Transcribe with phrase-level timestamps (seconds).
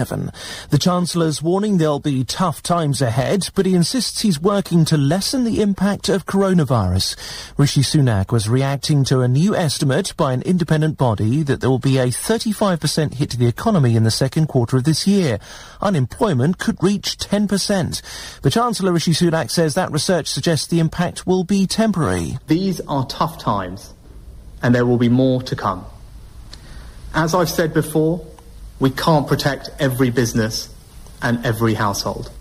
[0.00, 5.44] The Chancellor's warning there'll be tough times ahead, but he insists he's working to lessen
[5.44, 7.16] the impact of coronavirus.
[7.58, 11.78] Rishi Sunak was reacting to a new estimate by an independent body that there will
[11.78, 15.38] be a 35% hit to the economy in the second quarter of this year.
[15.82, 18.40] Unemployment could reach 10%.
[18.40, 22.38] The Chancellor Rishi Sunak says that research suggests the impact will be temporary.
[22.46, 23.92] These are tough times,
[24.62, 25.84] and there will be more to come.
[27.12, 28.24] As I've said before,
[28.80, 30.74] we can't protect every business
[31.22, 32.32] and every household.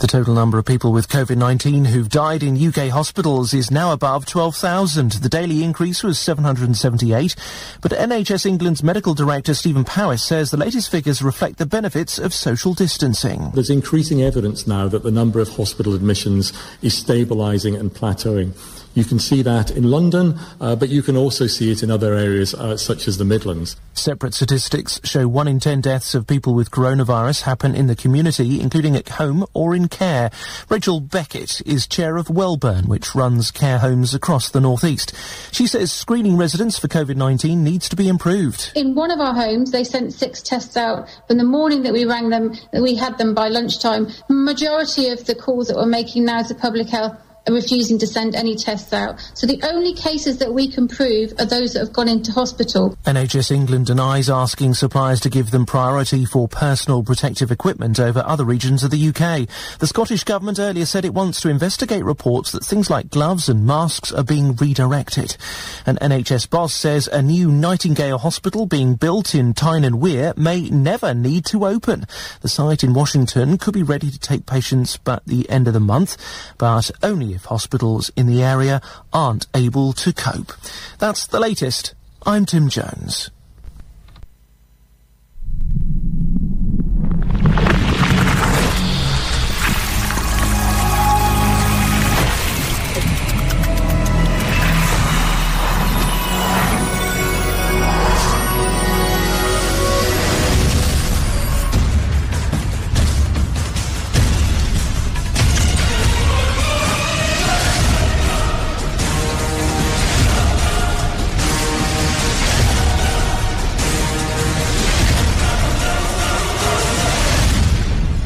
[0.00, 4.26] The total number of people with COVID-19 who've died in UK hospitals is now above
[4.26, 5.12] 12,000.
[5.12, 7.36] The daily increase was 778,
[7.80, 12.34] but NHS England's medical director Stephen Powis says the latest figures reflect the benefits of
[12.34, 13.52] social distancing.
[13.54, 18.52] There's increasing evidence now that the number of hospital admissions is stabilising and plateauing.
[18.94, 22.14] You can see that in London, uh, but you can also see it in other
[22.14, 23.76] areas uh, such as the Midlands.
[23.92, 28.60] Separate statistics show one in ten deaths of people with coronavirus happen in the community,
[28.60, 30.30] including at home or in care.
[30.68, 35.12] Rachel Beckett is chair of Wellburn, which runs care homes across the northeast.
[35.52, 38.70] She says screening residents for COVID-19 needs to be improved.
[38.76, 42.04] In one of our homes, they sent six tests out from the morning that we
[42.04, 44.08] rang them, that we had them by lunchtime.
[44.28, 48.34] Majority of the calls that we're making now to public health are refusing to send
[48.34, 49.20] any tests out.
[49.34, 52.96] So the only cases that we can prove are those that have gone into hospital.
[53.04, 58.44] NHS England denies asking suppliers to give them priority for personal protective equipment over other
[58.44, 59.48] regions of the UK.
[59.78, 63.66] The Scottish Government earlier said it wants to investigate reports that things like gloves and
[63.66, 65.36] masks are being redirected.
[65.84, 70.70] An NHS boss says a new Nightingale hospital being built in Tyne and Wear may
[70.70, 72.06] never need to open.
[72.40, 75.80] The site in Washington could be ready to take patients by the end of the
[75.80, 76.16] month,
[76.58, 78.80] but only if hospitals in the area
[79.12, 80.52] aren't able to cope.
[80.98, 81.94] That's the latest.
[82.24, 83.30] I'm Tim Jones.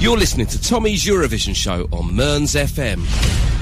[0.00, 3.57] You're listening to Tommy's Eurovision show on Mearns FM.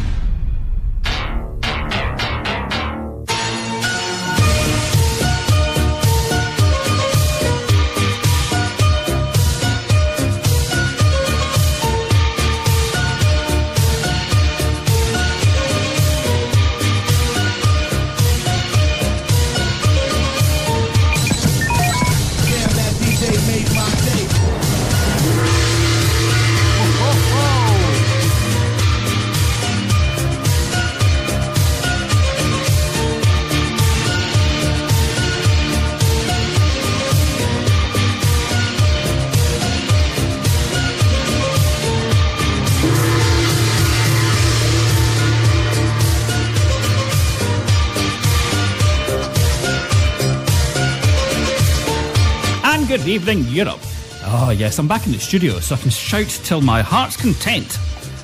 [53.28, 53.81] And Europe.
[54.25, 57.76] Oh, yes, I'm back in the studio so I can shout till my heart's content.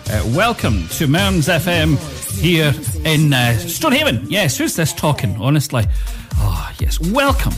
[0.08, 1.98] Uh, welcome to Mearns FM
[2.40, 2.72] here
[3.04, 4.24] in uh, Stonehaven.
[4.30, 5.84] Yes, who's this talking, honestly?
[6.36, 7.54] Oh, yes, welcome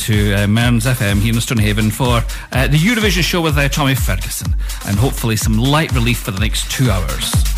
[0.00, 2.22] to uh, Mearns FM here in Stonehaven for
[2.52, 4.54] uh, the Eurovision show with uh, Tommy Ferguson
[4.86, 7.51] and hopefully some light relief for the next two hours.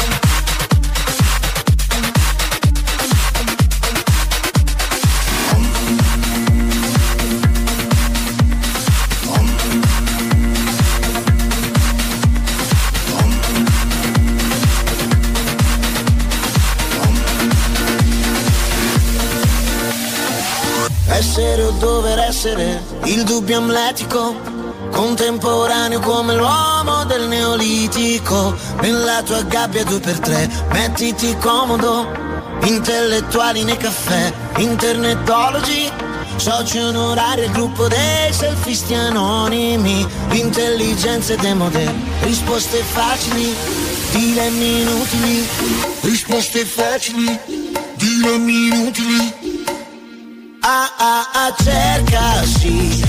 [22.44, 24.37] Essere il dubbio amletico,
[24.91, 28.55] contemporaneo come l'uomo del neolitico.
[28.82, 32.06] Nella tua gabbia due per tre, mettiti comodo,
[32.64, 35.91] intellettuali nei caffè, internetologi.
[36.37, 41.90] Soci onorari al gruppo dei selfisti anonimi, intelligenze demode,
[42.25, 43.55] risposte facili,
[44.11, 45.49] dilemmi inutili,
[46.02, 47.38] risposte facili,
[47.97, 49.44] dilemmi inutili.
[50.66, 53.05] Ah ah ah cerca sì.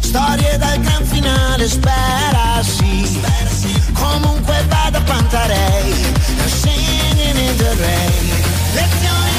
[0.00, 3.20] Storie dal gran finale spera sì.
[3.92, 5.92] Comunque vada Pantarei
[6.46, 8.42] Singing in the rain
[8.72, 9.33] Lezioni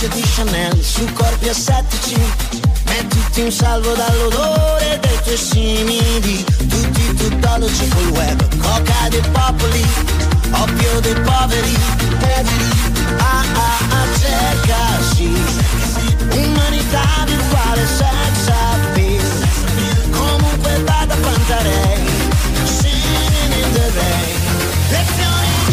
[0.00, 2.16] tracce di Chanel su corpi assettici.
[2.86, 6.44] Mettiti in salvo dall'odore dei tuoi simili.
[6.68, 9.84] Tutti tuttologi col web Coca dei popoli
[10.52, 11.76] Oppio dei poveri
[13.18, 15.32] Ah ah ah cercasi
[16.32, 19.22] Umanità virtuale sex appeal
[20.10, 22.00] Comunque vada Pantarei
[23.52, 24.36] in the rain
[24.90, 25.69] Lezioni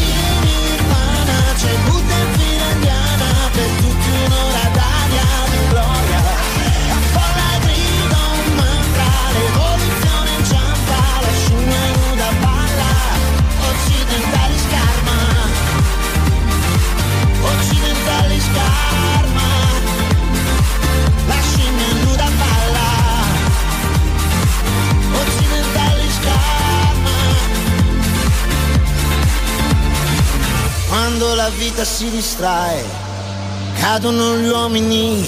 [31.18, 32.84] Quando la vita si distrae,
[33.80, 35.28] cadono gli uomini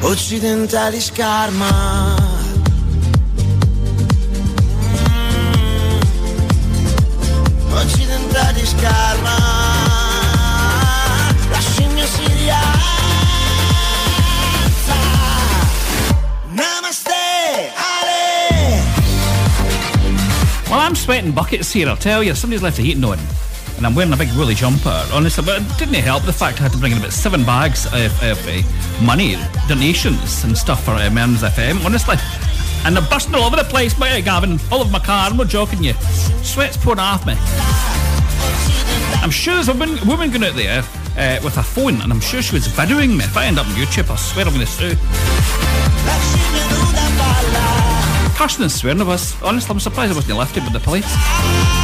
[0.00, 2.14] occidentali's karma.
[7.70, 9.40] Occidentali's karma.
[20.68, 22.34] Well, I'm sweating buckets here, I'll tell you.
[22.34, 23.18] Somebody's left the heating on.
[23.82, 25.42] And I'm wearing a big woolly jumper, honestly.
[25.44, 28.22] But didn't it help the fact I had to bring in about seven bags of,
[28.22, 28.62] of uh,
[29.04, 29.34] money,
[29.66, 32.14] donations, and stuff for uh, Mearns FM, honestly.
[32.84, 35.28] And they're bursting all over the place, by Gavin, all over my car.
[35.28, 35.94] I'm not joking you.
[36.44, 37.34] Sweat's pouring off me.
[39.20, 40.84] I'm sure there's a woman, woman going out there
[41.18, 43.24] uh, with a phone, and I'm sure she was videoing me.
[43.24, 44.94] If I end up on YouTube, I swear I'm going to sue.
[48.38, 49.42] Cursing and swearing of us.
[49.42, 51.81] Honestly, I'm surprised I wasn't lifted by the police.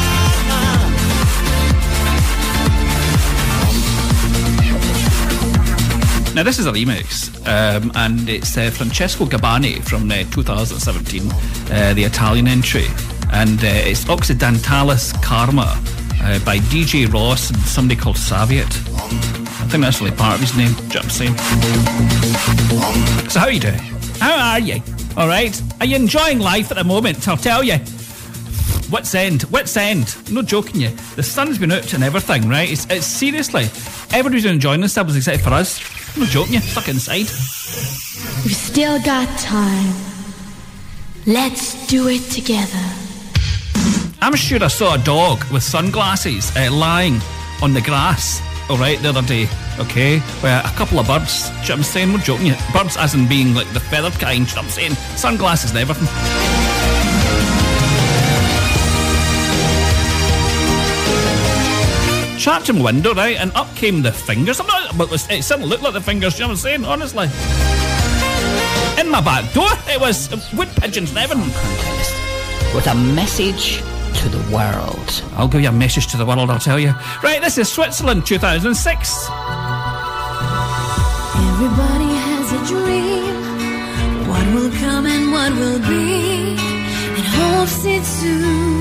[6.38, 11.94] Now, this is a remix, um, and it's uh, Francesco Gabbani from uh, 2017, uh,
[11.94, 12.84] the Italian entry,
[13.32, 15.62] and uh, it's Occidentali's Karma
[16.22, 18.68] uh, by DJ Ross and somebody called Saviet.
[18.68, 21.36] I think that's really part of his name, do you know I'm saying?
[23.28, 23.80] So, how are you doing?
[24.20, 24.80] How are you?
[25.16, 25.60] All right?
[25.80, 27.26] Are you enjoying life at the moment?
[27.26, 27.78] I'll tell you.
[28.90, 29.42] What's end?
[29.42, 30.16] What's end?
[30.30, 30.90] Not joking you.
[31.16, 32.70] The sun's been out and everything, right?
[32.70, 33.64] It's, it's seriously.
[34.16, 35.97] Everybody's enjoying themselves except for us.
[36.18, 36.60] I'm not joking you.
[36.60, 37.30] Stuck inside.
[38.42, 39.94] We've still got time.
[41.28, 42.84] Let's do it together.
[44.20, 47.20] I'm sure I saw a dog with sunglasses uh, lying
[47.62, 49.46] on the grass, all right, the other day,
[49.78, 50.16] okay?
[50.42, 51.50] With a couple of birds.
[51.50, 52.12] You know what I'm saying?
[52.12, 52.56] We're joking you.
[52.72, 54.94] Birds as in being like the feathered kind, you know what I'm saying?
[55.14, 56.08] Sunglasses and everything.
[62.48, 64.58] Trapped in my window, right, and up came the fingers.
[64.58, 66.84] I'm not, but it certainly looked like the fingers, you know what I'm saying?
[66.86, 67.26] Honestly.
[68.98, 71.52] In my back door, it was wood pigeons and everything.
[72.74, 73.82] with a message
[74.20, 75.22] to the world.
[75.36, 76.94] I'll give you a message to the world, I'll tell you.
[77.22, 79.26] Right, this is Switzerland 2006.
[81.52, 84.26] Everybody has a dream.
[84.26, 86.56] What will come and what will be.
[87.14, 88.80] And hopes it soon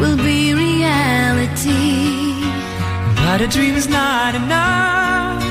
[0.00, 2.25] will be reality.
[3.26, 5.42] But a dream is not enough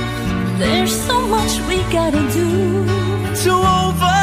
[0.58, 2.86] There's so much we gotta do.
[3.44, 4.15] to overcome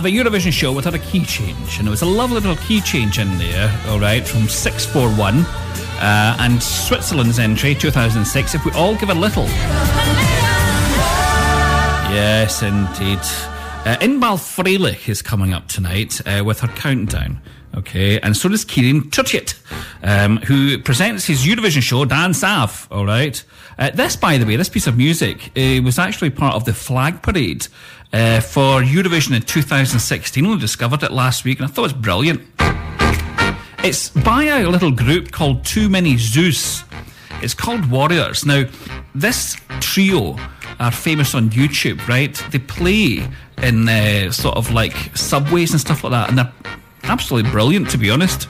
[0.00, 2.80] have a Eurovision show without a key change, and there was a lovely little key
[2.80, 5.44] change in there, all right, from six4one
[6.00, 8.54] uh, and Switzerland's entry 2006.
[8.54, 9.44] If we all give a little.
[12.14, 13.18] Yes, indeed.
[13.84, 17.42] Uh, Inbal Freilich is coming up tonight uh, with her countdown.
[17.76, 19.54] Okay, and so does Kieran Turchit,
[20.02, 22.88] um, who presents his Eurovision show, Dan Sav.
[22.90, 23.44] All right.
[23.78, 26.72] Uh, this, by the way, this piece of music uh, was actually part of the
[26.72, 27.68] flag parade
[28.12, 30.46] uh, for Eurovision in 2016.
[30.46, 32.42] I discovered it last week, and I thought it was brilliant.
[33.82, 36.84] It's by a little group called Too Many Zooz.
[37.42, 38.44] It's called Warriors.
[38.44, 38.64] Now,
[39.14, 40.36] this trio
[40.78, 42.34] are famous on YouTube, right?
[42.50, 43.26] They play
[43.62, 46.52] in uh, sort of like subways and stuff like that, and they're
[47.04, 48.48] absolutely brilliant, to be honest.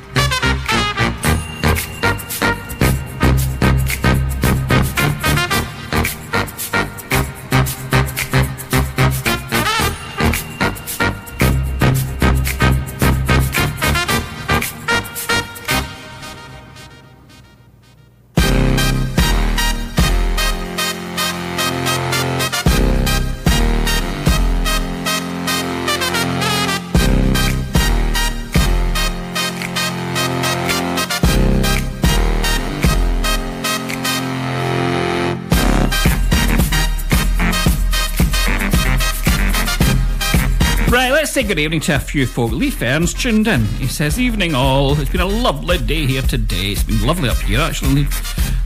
[41.50, 42.52] Good evening to a few folk.
[42.52, 43.64] Lee Ferns tuned in.
[43.64, 44.96] He says, Evening all.
[45.00, 46.70] It's been a lovely day here today.
[46.70, 48.02] It's been lovely up here, actually.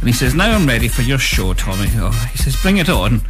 [0.00, 1.88] And he says, Now I'm ready for your show, Tommy.
[1.94, 3.22] Oh, he says, Bring it on.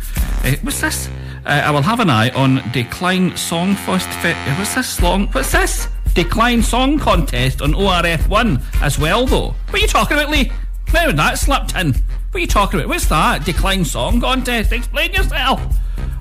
[0.42, 1.06] Uh, what's this?
[1.46, 4.08] Uh, I will have an eye on Decline Song First.
[4.14, 5.28] Fe- uh, what's this long?
[5.28, 5.86] What's this?
[6.14, 9.54] Der kleine Song Contest on ORF1 as well, though.
[9.70, 10.50] What are you talking about, Lee?
[10.92, 11.92] Was that slipped in?
[11.92, 12.88] What are you talking about?
[12.88, 13.44] What's that?
[13.44, 14.72] Der kleine Song Contest?
[14.72, 15.60] Explain yourself.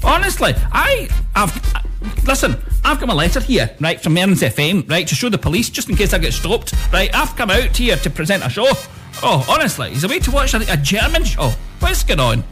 [0.04, 1.54] Honestly, I have.
[2.26, 5.70] Listen, I've got my letter here, right, from Mearns FM, right, to show the police
[5.70, 7.14] just in case I get stopped, right?
[7.16, 8.68] I've come out here to present a show.
[9.22, 11.52] Oh, honestly, he's away to watch a, a German show.
[11.80, 12.44] What's going on?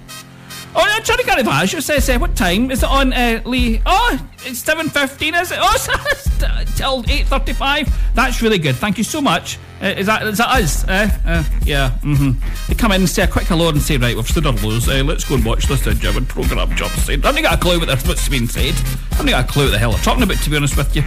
[0.74, 3.82] Oh, yeah, Johnny Caravaggio says, uh, what time is it on, uh, Lee?
[3.86, 5.60] Oh, it's 7.15, is it?
[5.62, 5.74] Oh,
[6.12, 7.92] it's till 8.35.
[8.16, 8.76] That's really good.
[8.76, 9.60] Thank you so much.
[9.82, 10.84] Uh, is that is that us?
[10.88, 11.92] Uh, uh, yeah.
[12.02, 12.40] Mm-hmm.
[12.68, 14.88] They come in and say a quick hello and say, right, we've stood our lows.
[14.90, 16.76] Uh, let's go and watch this German programme.
[16.76, 17.24] Job said.
[17.24, 18.74] I haven't got a clue what they're- what's being said.
[19.12, 20.96] I haven't got a clue what the hell they're talking about, to be honest with
[20.96, 21.04] you.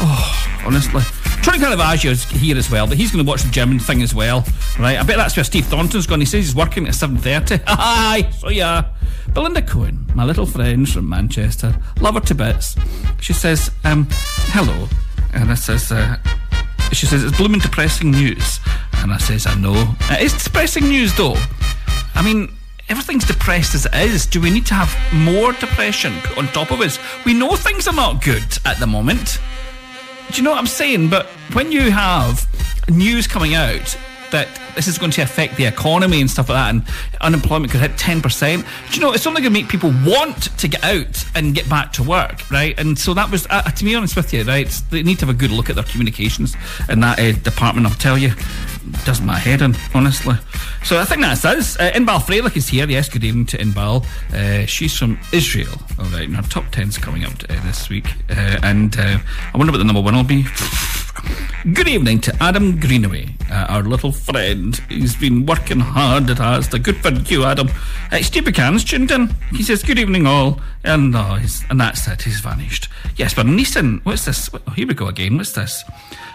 [0.00, 1.02] Oh, honestly.
[1.42, 4.44] Johnny Caravaggio's here as well, but he's going to watch the German thing as well,
[4.78, 4.98] right?
[4.98, 6.20] I bet that's where Steve Thornton's going.
[6.20, 7.62] He says he's working at 7.30.
[7.66, 8.90] Aye, so yeah.
[9.32, 12.69] Belinda Cohen, my little friend from Manchester, love her to bits.
[13.20, 14.06] She says, um,
[14.52, 14.88] hello.
[15.32, 16.16] And I says, uh,
[16.92, 18.60] she says, it's blooming depressing news.
[18.94, 19.94] And I says, I know.
[20.10, 21.36] It is depressing news, though.
[22.14, 22.52] I mean,
[22.88, 24.26] everything's depressed as it is.
[24.26, 26.98] Do we need to have more depression on top of us?
[27.24, 29.38] We know things are not good at the moment.
[30.30, 31.08] Do you know what I'm saying?
[31.08, 32.46] But when you have
[32.88, 33.96] news coming out
[34.30, 36.84] that this is going to affect the economy and stuff like that, and
[37.20, 40.68] unemployment could hit 10%, do you know, it's only going to make people want to
[40.68, 42.78] get out and get back to work, right?
[42.78, 45.34] And so that was, uh, to be honest with you, right, they need to have
[45.34, 46.56] a good look at their communications
[46.88, 48.32] in that uh, department, I'll tell you.
[49.04, 50.34] doesn't my head in, honestly.
[50.84, 51.78] So I think that's us.
[51.78, 52.88] Uh, Inbal Freilich is here.
[52.88, 54.04] Yes, good evening to Inbal.
[54.32, 55.74] Uh, she's from Israel.
[55.98, 58.08] All right, and her top 10's coming up uh, this week.
[58.30, 59.18] Uh, and uh,
[59.52, 60.44] I wonder what the number one will be.
[61.74, 64.80] Good evening to Adam Greenaway, uh, our little friend.
[64.88, 66.70] He's been working hard at.
[66.70, 67.68] The good for you, Adam.
[68.10, 69.28] Uh, Steve Buchanan's tuned in.
[69.52, 70.60] He says, Good evening, all.
[70.84, 72.22] And, oh, and that's it.
[72.22, 72.88] He's vanished.
[73.16, 74.48] Yes, but Neeson, what's this?
[74.54, 75.36] Oh, here we go again.
[75.36, 75.84] What's this?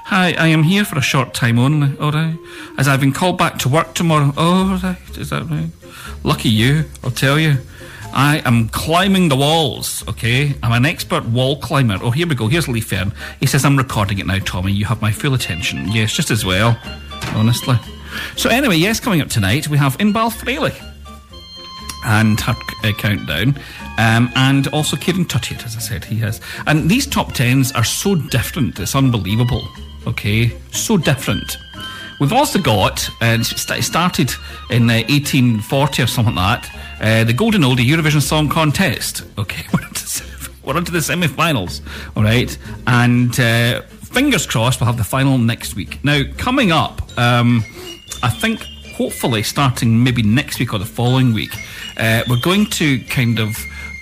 [0.05, 2.37] Hi, I am here for a short time only, alright?
[2.77, 4.31] As I've been called back to work tomorrow.
[4.37, 5.69] Oh, right, is that right?
[6.23, 7.57] Lucky you, I'll tell you.
[8.15, 10.55] I am climbing the walls, okay?
[10.63, 11.99] I'm an expert wall climber.
[12.01, 12.47] Oh, here we go.
[12.47, 13.11] Here's Lee Fern.
[13.41, 14.71] He says, I'm recording it now, Tommy.
[14.71, 15.89] You have my full attention.
[15.89, 16.79] Yes, just as well,
[17.33, 17.75] honestly.
[18.37, 20.81] So, anyway, yes, coming up tonight, we have Inbal Freilich
[22.05, 23.59] and her uh, countdown,
[23.97, 26.39] um, and also Kieran Tuttiett, as I said, he has.
[26.67, 29.67] And these top tens are so different, it's unbelievable.
[30.07, 31.57] Okay, so different.
[32.19, 34.31] We've also got, and it started
[34.69, 39.23] in uh, 1840 or something like that, uh, the Golden Oldie Eurovision Song Contest.
[39.37, 40.23] Okay, we're into,
[40.63, 41.81] we're into the semi finals,
[42.15, 42.57] all right?
[42.87, 46.01] And uh, fingers crossed, we'll have the final next week.
[46.05, 47.63] Now, coming up, um,
[48.23, 48.61] I think
[48.95, 51.53] hopefully starting maybe next week or the following week,
[51.97, 53.57] uh, we're going to kind of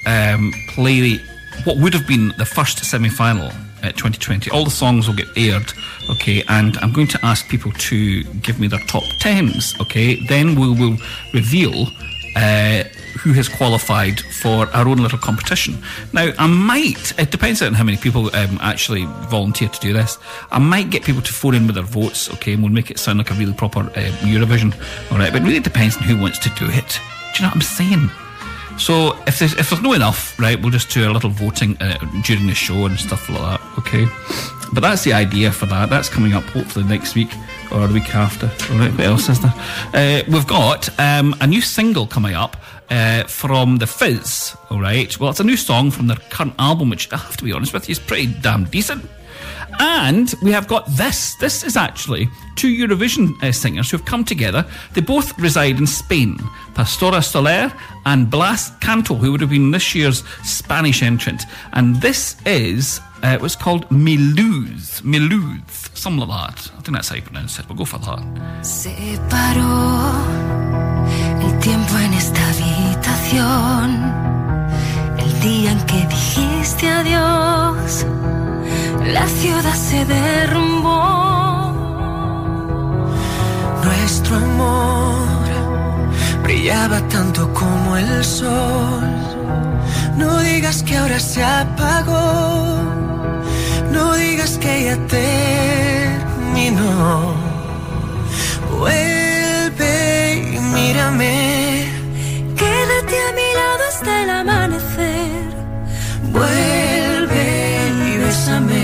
[0.05, 1.17] um, play
[1.63, 3.51] what would have been the first semi-final
[3.83, 4.49] at 2020.
[4.51, 5.71] All the songs will get aired,
[6.09, 10.15] okay, and I'm going to ask people to give me their top tens, okay.
[10.27, 10.97] Then we will
[11.33, 11.87] reveal
[12.35, 12.83] uh,
[13.19, 15.77] who has qualified for our own little competition.
[16.13, 20.17] Now, I might, it depends on how many people um, actually volunteer to do this.
[20.51, 22.99] I might get people to phone in with their votes, okay, and we'll make it
[22.99, 24.73] sound like a really proper uh, Eurovision,
[25.11, 26.99] all right, but it really depends on who wants to do it.
[27.33, 28.22] Do you know what I'm saying?
[28.77, 31.97] So if there's if there's no enough, right, we'll just do a little voting uh,
[32.23, 33.61] during the show and stuff like that.
[33.79, 34.05] Okay,
[34.73, 35.89] but that's the idea for that.
[35.89, 37.29] That's coming up hopefully next week
[37.71, 38.47] or the week after.
[38.73, 39.53] All right, what else is there?
[39.93, 42.57] Uh, we've got um, a new single coming up.
[42.89, 45.17] Uh, from the Fizz, all right.
[45.19, 47.73] Well, it's a new song from their current album, which I have to be honest
[47.73, 49.09] with you is pretty damn decent.
[49.79, 51.35] And we have got this.
[51.35, 54.65] This is actually two Eurovision uh, singers who have come together.
[54.93, 56.37] They both reside in Spain.
[56.73, 57.71] Pastora Soler
[58.05, 61.43] and Blas Canto, who would have been this year's Spanish entrant.
[61.73, 65.01] And this is uh, what's called Mi luz.
[65.01, 65.95] Miluz.
[65.97, 66.71] Something like that.
[66.77, 67.67] I think that's how you pronounce it.
[67.67, 68.65] We'll go for that.
[79.05, 81.73] La ciudad se derrumbó.
[83.83, 85.43] Nuestro amor
[86.43, 89.03] brillaba tanto como el sol.
[90.17, 92.81] No digas que ahora se apagó.
[93.91, 96.83] No digas que ya terminó.
[98.79, 101.89] Vuelve y mírame.
[102.55, 105.43] Quédate a mi lado hasta el amanecer.
[106.31, 107.12] Vuelve
[108.33, 108.83] bésame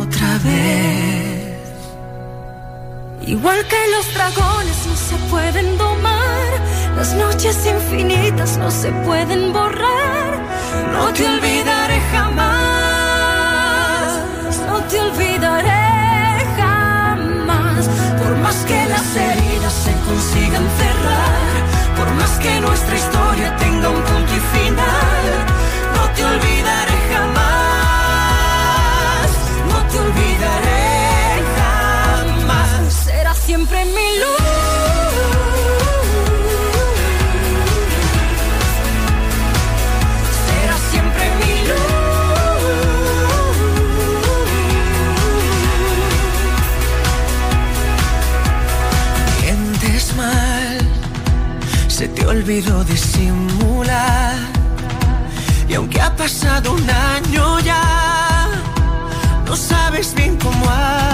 [0.00, 1.58] otra vez.
[3.26, 6.46] Igual que los dragones no se pueden domar,
[6.96, 10.30] las noches infinitas no se pueden borrar.
[10.92, 12.46] No te olvidaré jamás,
[14.68, 15.86] no te olvidaré
[16.60, 17.80] jamás.
[18.20, 21.52] Por más que las heridas se consigan cerrar,
[21.98, 25.05] por más que nuestra historia tenga un punto y final,
[52.36, 54.36] olvidó disimular.
[55.68, 58.48] Y aunque ha pasado un año ya,
[59.46, 61.05] no sabes bien cómo actuar.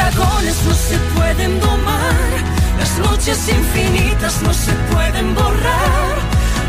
[0.00, 2.30] Dragones no se pueden domar,
[2.78, 6.16] las noches infinitas no se pueden borrar.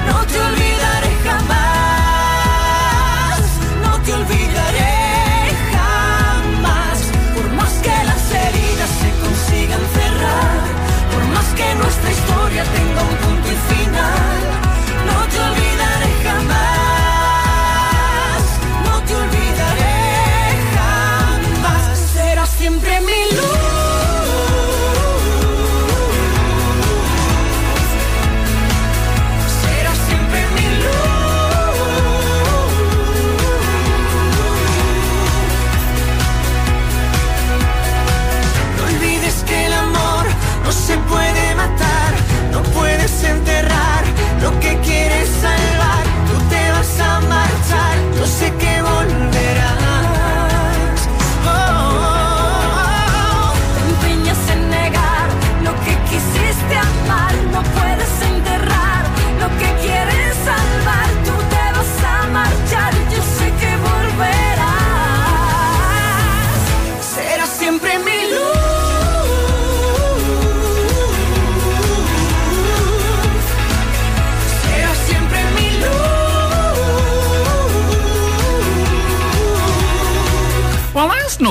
[0.07, 1.51] No te olvidaré jamás,
[3.85, 4.95] no te olvidaré
[5.75, 6.97] jamás.
[7.35, 10.63] Por más que las heridas se consigan cerrar,
[11.13, 14.39] por más que nuestra historia tenga un punto y final,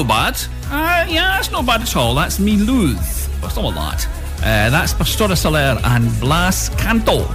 [0.01, 0.35] no bad.
[0.71, 2.15] Uh, yeah, that's not bad at all.
[2.15, 3.27] That's me lose.
[3.41, 4.07] What's all that?
[4.39, 7.27] Uh, that's Pastora Soler and Blas Canto.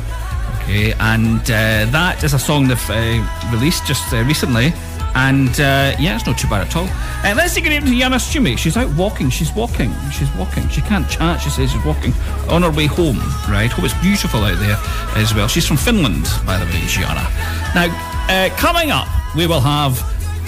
[0.62, 4.74] Okay, and uh, that is a song they've uh, released just uh, recently.
[5.14, 6.88] And uh, yeah, it's not too bad at all.
[6.88, 8.58] Uh, let's say good evening to Yana Stumi.
[8.58, 9.30] She's out walking.
[9.30, 9.94] She's walking.
[10.12, 10.68] She's walking.
[10.70, 11.40] She can't chat.
[11.42, 12.14] She says she's walking
[12.50, 13.20] on her way home.
[13.48, 13.72] Right.
[13.72, 14.78] Hope it's beautiful out there
[15.22, 15.48] as well.
[15.48, 17.30] She's from Finland, by the way, Yana.
[17.76, 17.88] Now,
[18.28, 20.02] uh, coming up, we will have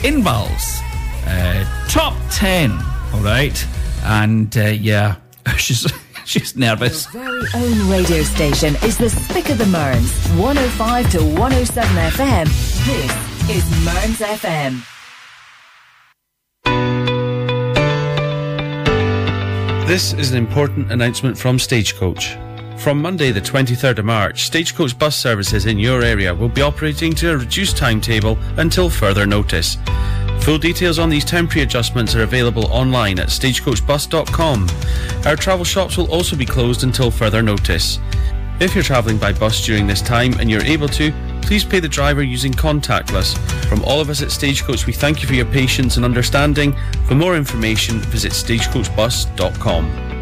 [0.03, 0.81] Inbal's
[1.27, 2.71] uh, top ten.
[3.13, 3.65] All right,
[4.03, 5.15] and uh, yeah,
[5.57, 5.91] she's
[6.25, 7.05] she's nervous.
[7.07, 12.45] very own radio station is the Spick of the Mearns, 105 to 107 FM.
[12.85, 13.11] This
[13.49, 14.83] is Mearns FM.
[19.87, 22.35] This is an important announcement from Stagecoach.
[22.77, 27.13] From Monday, the 23rd of March, Stagecoach bus services in your area will be operating
[27.15, 29.77] to a reduced timetable until further notice.
[30.47, 34.69] Full details on these temporary adjustments are available online at stagecoachbus.com.
[35.25, 37.99] Our travel shops will also be closed until further notice.
[38.61, 41.89] If you're travelling by bus during this time and you're able to, please pay the
[41.89, 43.37] driver using contactless.
[43.65, 46.73] From all of us at Stagecoach, we thank you for your patience and understanding.
[47.07, 50.16] For more information, visit stagecoachbus.com.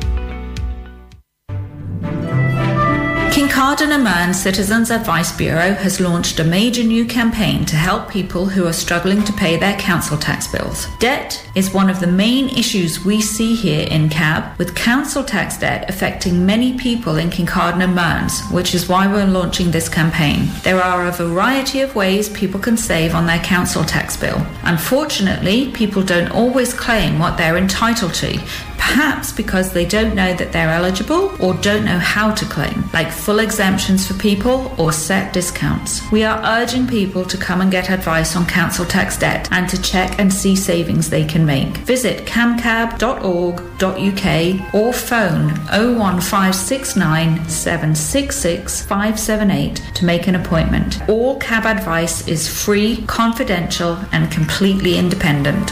[3.55, 8.67] Kincardine and Citizens Advice Bureau has launched a major new campaign to help people who
[8.67, 10.87] are struggling to pay their council tax bills.
[10.99, 15.57] Debt is one of the main issues we see here in CAB, with council tax
[15.57, 20.49] debt affecting many people in Kincardine and Mearns, which is why we're launching this campaign.
[20.63, 24.45] There are a variety of ways people can save on their council tax bill.
[24.63, 28.37] Unfortunately, people don't always claim what they're entitled to,
[28.85, 33.11] perhaps because they don't know that they're eligible or don't know how to claim, like
[33.11, 36.03] full exemptions for people or set discounts.
[36.11, 39.81] We are urging people to come and get advice on council tax debt and to
[39.81, 41.77] check and see savings they can make.
[41.77, 51.09] Visit camcab.org.uk or phone 01569 766 578 to make an appointment.
[51.09, 55.71] All cab advice is free, confidential, and completely independent.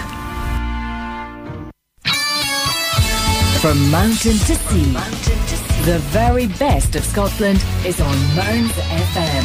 [3.64, 4.92] From mountain to sea,
[5.86, 9.44] the very best of Scotland is on Mearns FM.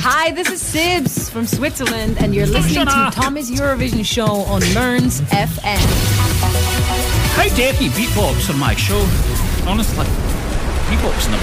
[0.00, 5.20] Hi, this is Sibs from Switzerland, and you're listening to Tommy's Eurovision show on Mearns
[5.20, 5.78] FM.
[7.36, 8.98] How dare he beatbox on my show?
[9.70, 10.06] Honestly,
[10.90, 11.38] beatboxing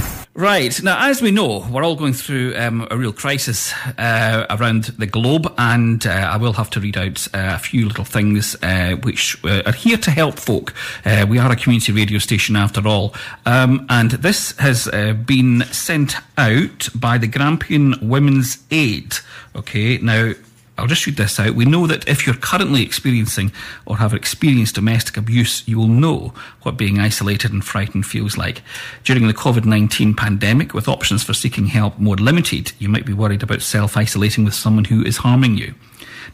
[0.00, 0.13] away.
[0.36, 4.86] Right, now as we know, we're all going through um, a real crisis uh, around
[4.98, 8.56] the globe, and uh, I will have to read out uh, a few little things
[8.60, 10.74] uh, which uh, are here to help folk.
[11.04, 13.14] Uh, we are a community radio station after all,
[13.46, 14.88] um, and this has
[15.24, 19.14] been sent out by the Grampian Women's Aid.
[19.54, 20.32] Okay, now
[20.76, 21.54] I'll just read this out.
[21.54, 23.52] We know that if you're currently experiencing
[23.86, 28.60] or have experienced domestic abuse, you will know what being isolated and frightened feels like.
[29.04, 33.12] During the COVID 19 pandemic, with options for seeking help more limited, you might be
[33.12, 35.74] worried about self isolating with someone who is harming you.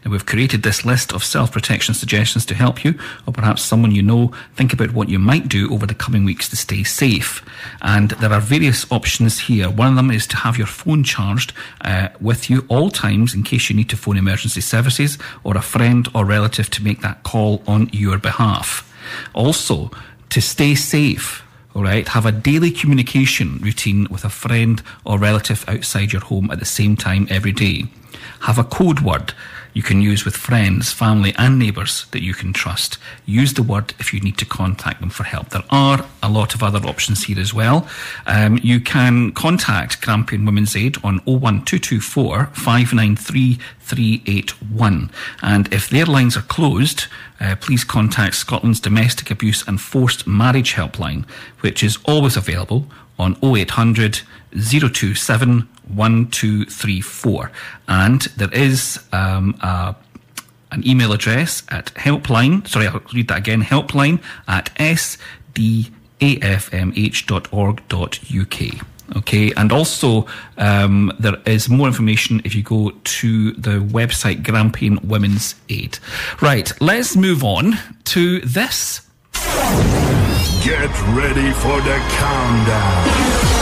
[0.04, 3.90] Now, we've created this list of self protection suggestions to help you, or perhaps someone
[3.90, 4.32] you know.
[4.54, 7.44] Think about what you might do over the coming weeks to stay safe.
[7.82, 9.68] And there are various options here.
[9.70, 13.42] One of them is to have your phone charged uh, with you all times in
[13.42, 17.22] case you need to phone emergency services or a friend or relative to make that
[17.22, 18.86] call on your behalf.
[19.34, 19.90] Also,
[20.30, 21.44] to stay safe.
[21.74, 26.50] All right, have a daily communication routine with a friend or relative outside your home
[26.50, 27.84] at the same time every day.
[28.40, 29.32] Have a code word
[29.72, 32.98] you can use with friends, family, and neighbours that you can trust.
[33.26, 35.50] Use the word if you need to contact them for help.
[35.50, 37.88] There are a lot of other options here as well.
[38.26, 45.10] Um, you can contact Grampian Women's Aid on 01224 593 381.
[45.42, 47.06] And if their lines are closed,
[47.40, 51.28] uh, please contact Scotland's Domestic Abuse and Forced Marriage Helpline,
[51.60, 52.86] which is always available
[53.18, 54.20] on 0800
[54.52, 57.50] 027 1234.
[57.88, 59.94] And there is um, a,
[60.72, 65.66] an email address at helpline, sorry, I'll read that again, helpline at sdafmh.org.uk.
[69.16, 70.26] Okay, and also
[70.56, 75.98] um, there is more information if you go to the website Grampian Women's Aid.
[76.40, 79.00] Right, let's move on to this.
[80.62, 83.59] Get ready for the countdown.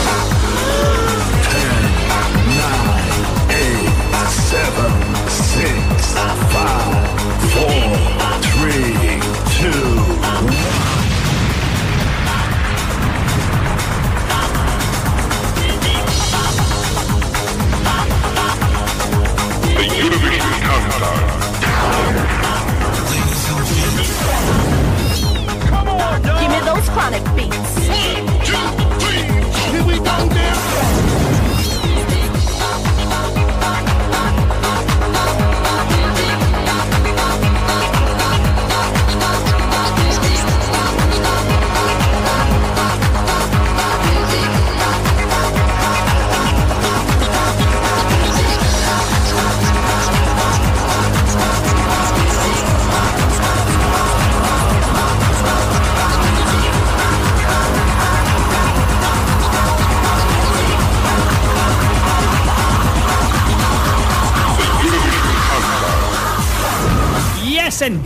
[26.40, 27.88] Give me those chronic beats.
[27.88, 28.66] One, two,
[28.98, 29.22] three.
[29.70, 30.97] Here we go.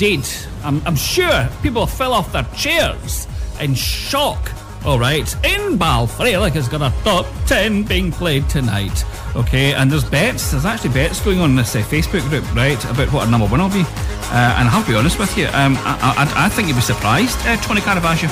[0.03, 0.27] Indeed.
[0.65, 3.29] I'm, I'm sure people fell off their chairs
[3.61, 4.51] in shock.
[4.85, 9.05] All right, Inbal Freilich has got a top 10 being played tonight.
[9.37, 10.51] Okay, and there's bets.
[10.51, 13.47] There's actually bets going on in this uh, Facebook group, right, about what a number
[13.47, 13.83] one will be.
[13.83, 16.75] Uh, and I have to be honest with you, um, I, I, I think you'd
[16.75, 18.29] be surprised, uh, Tony Caravaggio.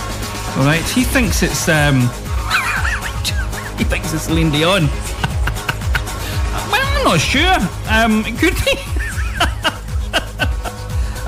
[0.59, 2.01] All right, he thinks it's um,
[3.79, 4.87] he thinks it's Celine Dion.
[6.67, 7.59] well, I'm not sure.
[7.89, 8.90] Um, it could be.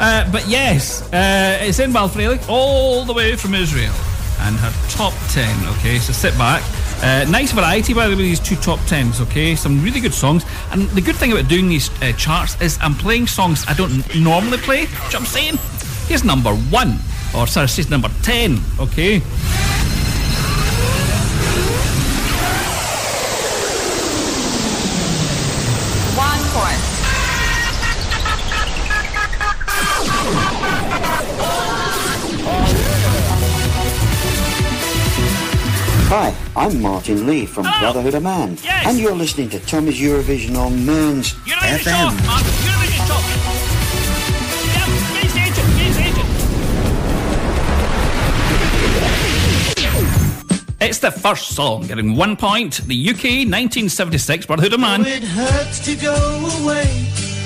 [0.03, 3.95] Uh, but yes, uh, it's Inbal Freilich, all the way from Israel,
[4.41, 5.47] and her top 10.
[5.77, 6.61] Okay, so sit back.
[7.05, 9.55] Uh, nice variety, by the way, these two top 10s, okay?
[9.55, 10.45] Some really good songs.
[10.73, 13.93] And the good thing about doing these uh, charts is I'm playing songs I don't
[14.17, 14.87] normally play.
[14.87, 15.59] Do you know what I'm saying?
[16.09, 16.99] Here's number one,
[17.33, 19.23] or sorry, she's number 10, okay?
[36.15, 38.87] Hi, I'm Martin Lee from Brotherhood of Man, Yes.
[38.87, 42.11] and you're listening to Tommy's Eurovision on Mearns FM.
[42.13, 43.25] Eurovision top.
[44.77, 44.89] Yep,
[45.23, 46.29] he's agent, he's agent.
[50.83, 52.83] It's the first song, getting one point.
[52.87, 55.07] The UK 1976 Brotherhood of Man.
[55.07, 56.13] It hurts to go
[56.61, 56.85] away.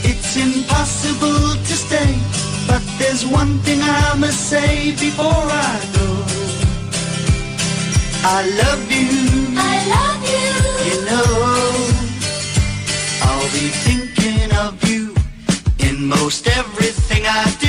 [0.02, 2.18] It's impossible to stay.
[2.66, 6.45] But there's one thing I must say before I go.
[8.28, 9.54] I love you.
[9.56, 10.50] I love you.
[10.88, 11.28] You know,
[13.22, 15.14] I'll be thinking of you
[15.78, 17.65] in most everything I do.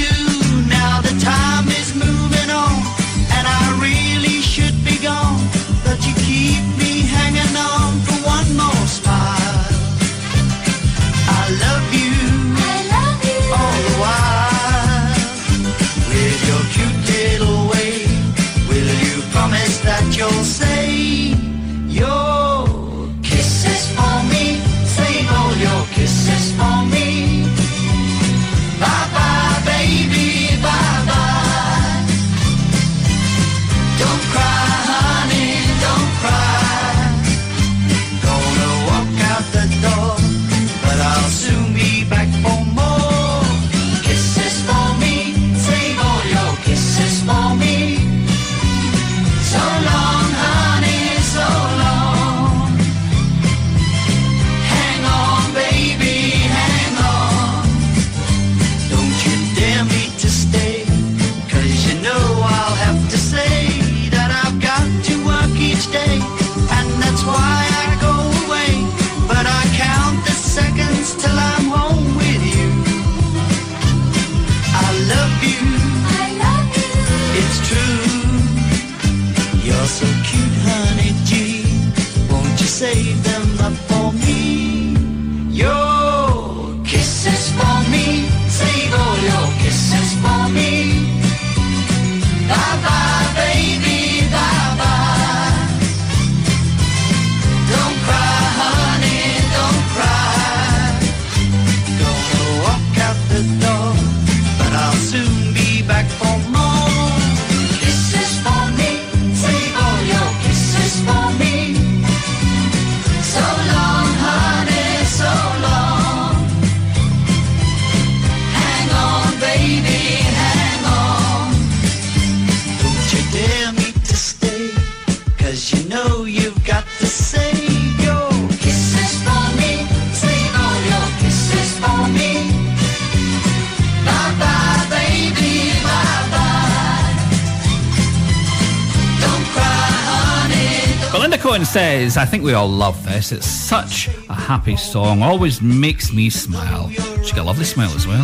[141.78, 143.32] Says, I think we all love this.
[143.32, 146.90] It's such a happy song, always makes me smile.
[146.90, 148.24] She got a lovely smile as well.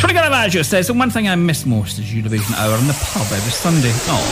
[0.00, 3.28] Tony Caravaggio says, the one thing I miss most is Eurovision Hour in the pub
[3.30, 3.92] every Sunday.
[4.10, 4.24] Oh,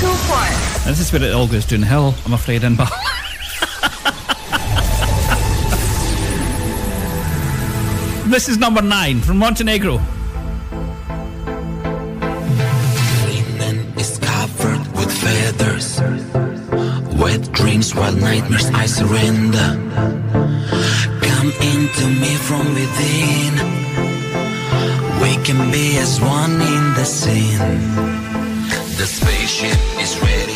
[0.00, 0.84] Two points.
[0.84, 2.86] this is where it all goes downhill, I'm afraid, in Bal-
[8.30, 9.98] This is number nine from Montenegro.
[18.34, 19.68] Nightmares, I surrender.
[21.28, 23.52] Come into me from within.
[25.22, 27.58] We can be as one in the scene.
[28.98, 30.53] The spaceship is ready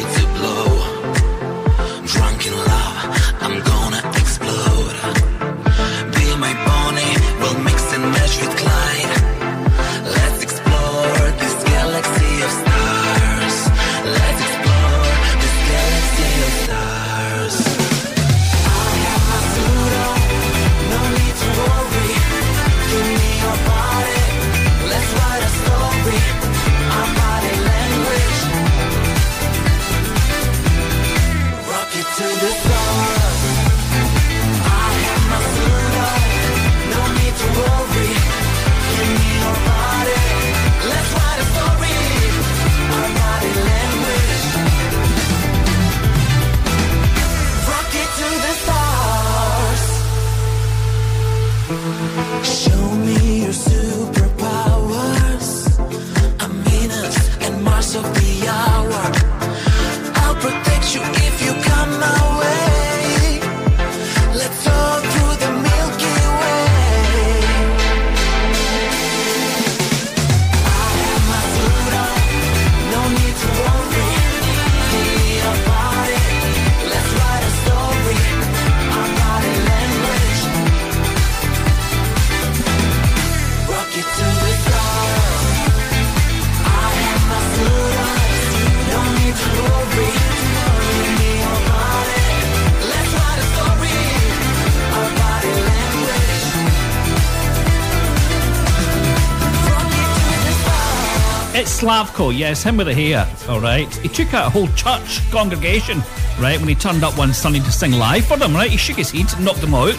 [101.98, 103.92] Slavko, yes, him with the hair, alright.
[103.96, 105.98] He took out a whole church congregation,
[106.38, 108.70] right, when he turned up one Sunday to sing live for them, right?
[108.70, 109.96] He shook his head, knocked them out.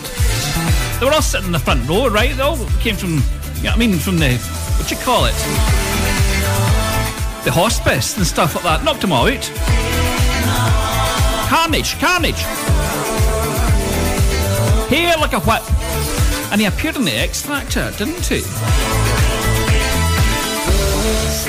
[0.97, 2.33] They were all sitting in the front row, right?
[2.33, 4.37] They all came from, you know what I mean, from the,
[4.77, 5.33] what you call it?
[7.43, 8.85] The hospice and stuff like that.
[8.85, 9.51] Knocked them out.
[11.49, 12.39] Carnage, carnage.
[14.87, 15.63] Hair like a whip.
[16.53, 19.08] And he appeared in the X Factor, didn't he?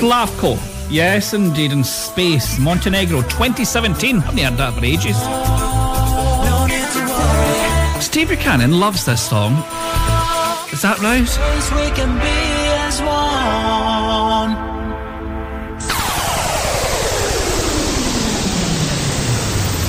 [0.01, 0.57] Slavko.
[0.89, 2.57] Yes, indeed, in space.
[2.57, 4.17] Montenegro 2017.
[4.17, 5.15] Haven't heard that for ages.
[8.03, 9.53] Steve Buchanan loves this song.
[10.73, 11.29] Is that right?
[11.75, 12.41] We can be
[12.81, 14.55] as one.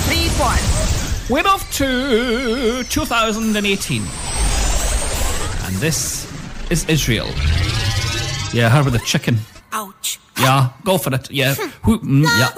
[0.05, 1.31] Three points.
[1.31, 4.03] We're off to 2018.
[5.65, 6.31] And this
[6.71, 7.29] is Israel.
[8.53, 9.39] Yeah, her with the chicken.
[9.73, 10.19] Ouch.
[10.39, 11.31] Yeah, go for it.
[11.31, 11.55] Yeah.
[11.83, 12.51] Who- mm, yeah.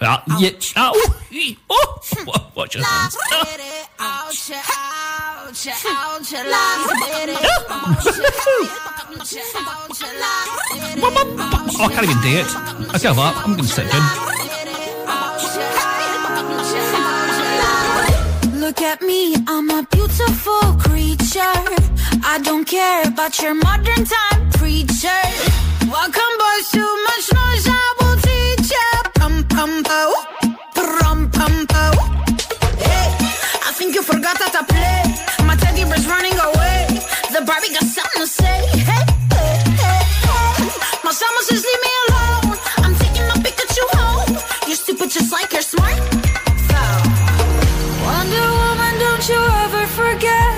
[0.00, 0.22] Yeah.
[0.38, 0.50] Yeah.
[0.76, 0.94] Ow.
[1.32, 1.56] Ee.
[1.68, 2.00] Oh.
[2.26, 3.16] Wa- Watch your hands.
[4.02, 6.34] Ouch, ouch, ouch,
[11.02, 12.46] Oh, I can't even do it.
[12.94, 13.36] I give up.
[13.46, 14.02] I'm going to sit down.
[18.60, 21.56] Look at me, I'm a beautiful creature.
[22.22, 25.20] I don't care about your modern time preacher.
[25.90, 29.10] Welcome, boys, too much noise, I will teach ya.
[29.18, 30.12] Pum pum pow,
[30.72, 31.92] pum pum pow.
[32.78, 33.10] Hey,
[33.66, 35.02] I think you forgot how to play.
[35.44, 36.86] My teddy bear's running away.
[37.34, 38.58] The Barbie got something to say.
[38.86, 39.02] Hey,
[39.34, 40.70] hey, hey, hey.
[41.02, 42.56] My summer says leave me alone.
[42.86, 44.38] I'm taking my Pikachu home.
[44.68, 45.98] You're stupid just like you're smart.
[48.06, 50.54] Wonder Woman, don't you ever forget.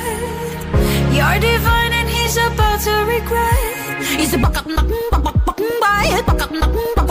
[1.16, 3.81] You're divine and he's about to regret.
[4.18, 6.50] He's a buck up, buck up, buck up,
[6.96, 7.01] buck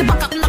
[0.00, 0.39] He's a buck up,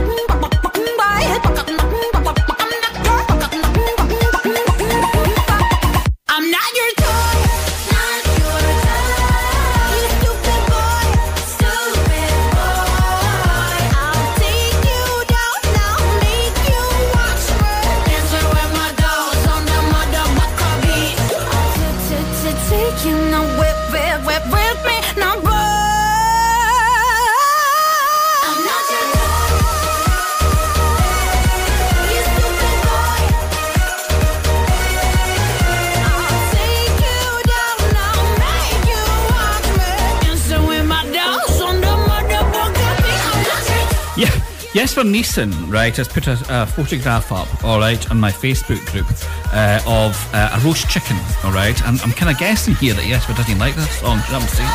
[44.81, 49.05] Jesper Neeson, right, has put a, a photograph up, all right, on my Facebook group
[49.53, 53.03] uh, of uh, a roast chicken, all right, and I'm kind of guessing here that
[53.05, 54.17] Jesper doesn't like this song.
[54.25, 54.69] Do you I'm saying?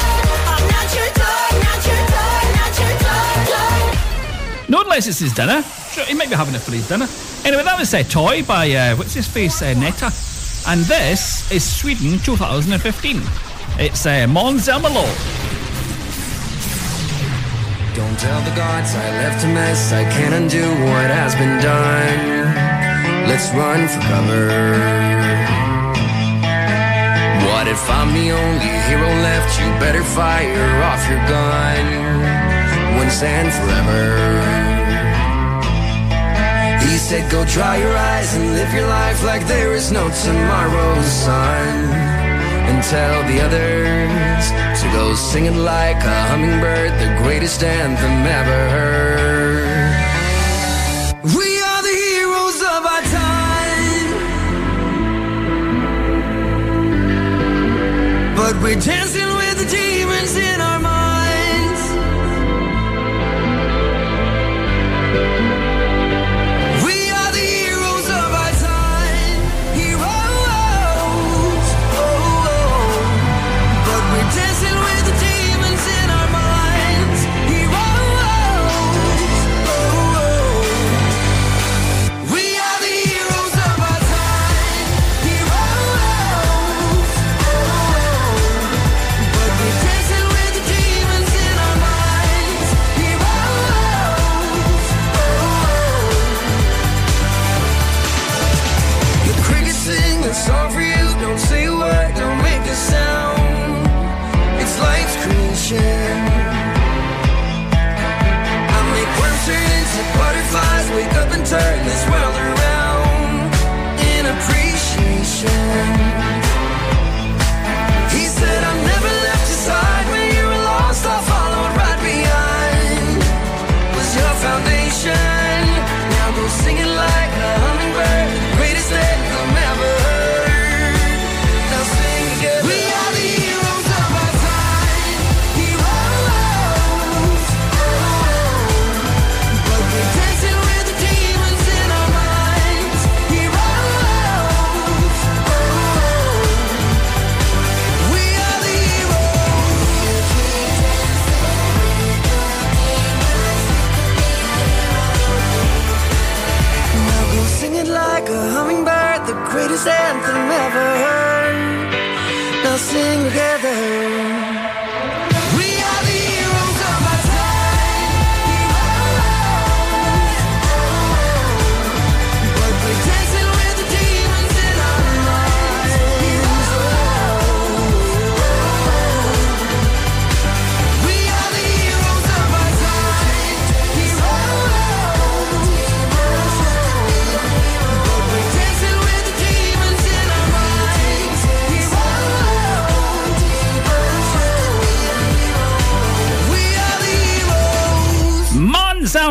[4.69, 5.63] No, unless it's his dinner.
[5.91, 7.09] Sure, he might be having it for his dinner.
[7.45, 10.13] Anyway, that was uh, Toy by, uh, what's his face, uh, Netta.
[10.69, 13.23] And this is Sweden 2015.
[13.81, 15.46] It's uh, Måns.
[17.97, 19.91] Don't tell the gods I left a mess.
[19.91, 22.21] I can't undo what has been done.
[23.27, 24.49] Let's run for cover.
[27.49, 29.59] What if I'm the only hero left?
[29.59, 31.85] You better fire off your gun
[32.99, 34.05] once and forever.
[36.85, 41.01] He said, Go dry your eyes and live your life like there is no tomorrow,
[41.01, 42.16] son.
[42.69, 44.45] And tell the others
[44.81, 49.97] to go singing like a hummingbird, the greatest anthem ever heard.
[51.37, 54.11] We are the heroes of our time.
[58.37, 58.81] But we're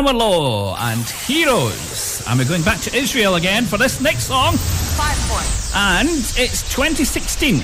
[0.06, 2.24] Måns Zelmerlöw and Heroes.
[2.28, 4.54] And we're going back to Israel again for this next song.
[4.56, 5.72] Five points.
[5.74, 7.62] And it's 2016.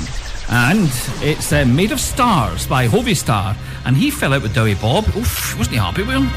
[0.48, 0.90] And
[1.20, 3.56] it's uh, Made of Stars by Hovi Star.
[3.84, 5.06] And he fell out with Dowie Bob.
[5.16, 6.28] Oof, wasn't he happy with him?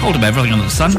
[0.00, 0.92] Called him everything under the sun.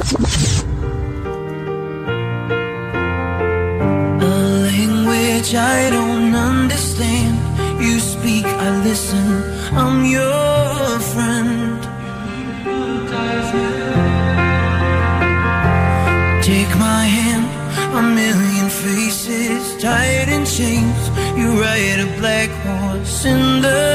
[4.22, 7.82] A language I don't understand.
[7.82, 9.44] You speak, I listen.
[9.74, 10.37] I'm your
[19.88, 21.04] tied in chains.
[21.40, 23.87] You ride a black horse in the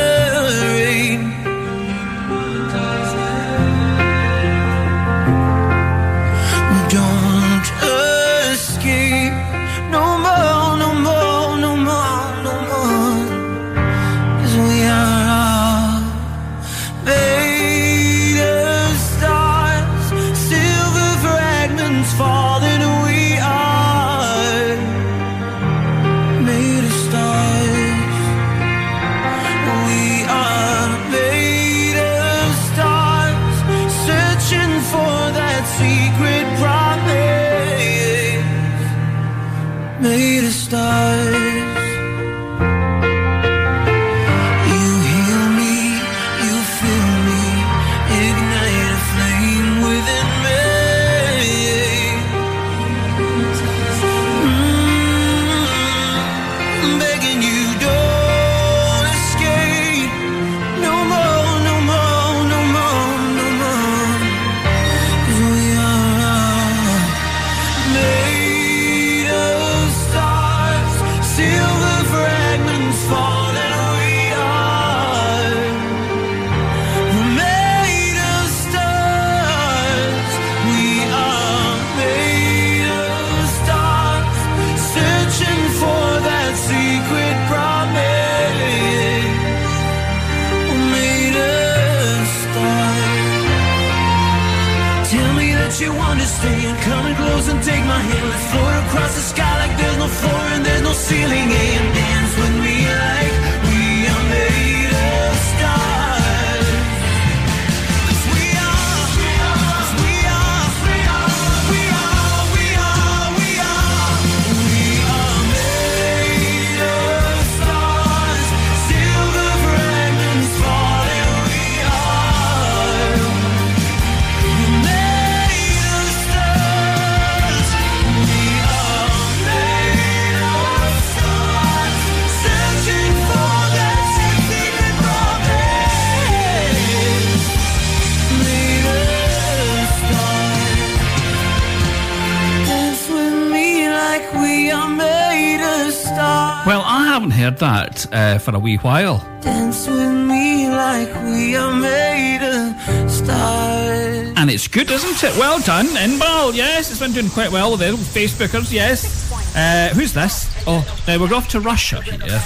[148.43, 149.19] for a wee while.
[149.41, 154.33] Dance with me like we are made of stars.
[154.37, 155.39] And it's good, isn't it?
[155.39, 156.55] Well done, Inbal.
[156.55, 158.73] Yes, it's been doing quite well with the Facebookers.
[158.73, 159.31] Yes.
[159.55, 160.51] Uh, who's this?
[160.67, 162.43] Oh, uh, we're off to Russia here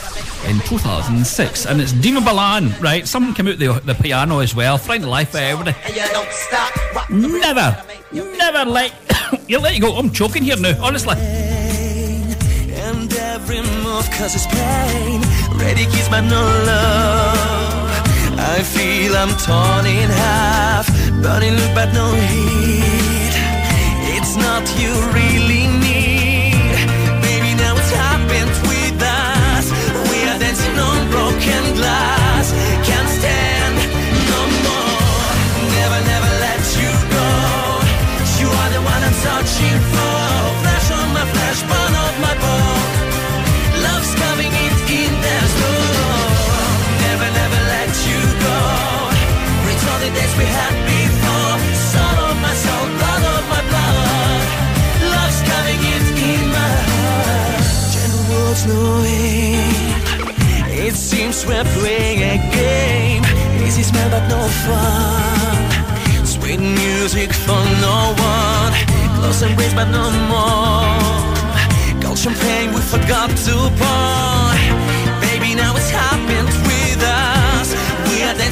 [0.46, 2.78] in 2006, and it's Dima Bilan.
[2.82, 4.76] Right, someone came out the, the piano as well.
[4.76, 5.74] Find the life for everybody.
[7.10, 7.82] Never,
[8.12, 8.92] never let
[9.48, 9.96] you let you go.
[9.96, 11.14] I'm choking here now, honestly.
[15.58, 17.90] Ready kiss but no love.
[18.38, 20.86] I feel I'm torn in half.
[21.22, 23.34] Burning look but no heat.
[24.14, 26.76] It's not you really need.
[27.24, 29.66] Baby, now it's happened with us.
[30.10, 32.52] We are dancing on broken glass.
[32.86, 33.76] Can't stand
[34.30, 35.30] no more.
[35.76, 37.28] Never, never let you go.
[38.40, 40.20] You are the one I'm searching for.
[40.62, 43.05] Flash on my flash, burn off my bone.
[50.06, 51.56] The days we had before.
[51.96, 52.86] Of my soul,
[53.34, 54.46] of my blood.
[55.12, 57.66] Love's coming in, in my heart.
[60.86, 63.24] It seems we're playing a game.
[63.66, 66.26] Easy smell, but no fun.
[66.26, 67.98] Sweet music for no
[68.34, 68.72] one.
[69.18, 72.00] Close embrace, but no more.
[72.02, 74.45] Gold champagne we forgot to pour.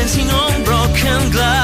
[0.00, 1.59] dancing on broken glass.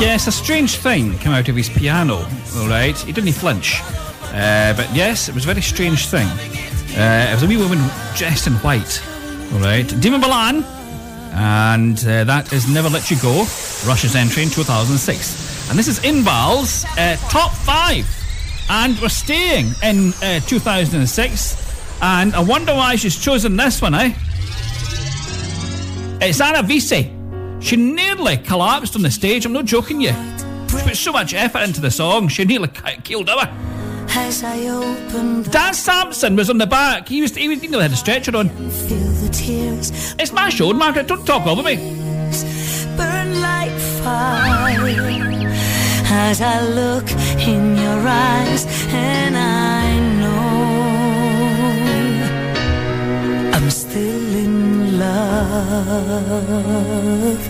[0.00, 2.24] Yes, a strange thing came out of his piano,
[2.56, 2.96] all right?
[2.96, 3.80] He didn't flinch.
[4.32, 6.28] Uh, but yes, it was a very strange thing.
[6.96, 7.78] Uh, it was a wee woman
[8.14, 9.02] dressed in white,
[9.52, 9.86] all right?
[9.86, 10.62] Dima Bilan,
[11.34, 13.40] and uh, that is Never Let You Go,
[13.88, 15.68] Russia's entry in 2006.
[15.68, 18.06] And this is Inbal's uh, top five.
[18.70, 22.00] And we're staying in uh, 2006.
[22.02, 24.14] And I wonder why she's chosen this one, eh?
[26.20, 27.17] It's Anna Vissi.
[27.60, 29.44] She nearly collapsed on the stage.
[29.44, 30.12] I'm not joking you.
[30.68, 32.68] She put so much effort into the song, she nearly
[33.04, 33.48] killed over.
[34.10, 37.08] As I open Dan Sampson was on the back.
[37.08, 38.48] He was, he was, he nearly had a stretcher on.
[38.48, 41.06] feel the tears It's my show, Margaret.
[41.06, 41.76] Don't talk over me.
[42.96, 44.58] burn like fire
[46.10, 47.10] as I look
[47.46, 50.38] in your eyes, and I know
[53.54, 54.27] I'm still
[55.18, 57.44] love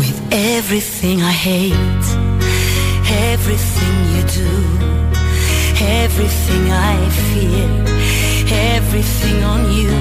[0.00, 2.06] with everything I hate,
[3.30, 4.54] everything you do,
[6.02, 6.94] everything I
[7.28, 7.68] fear,
[8.74, 9.92] everything on you,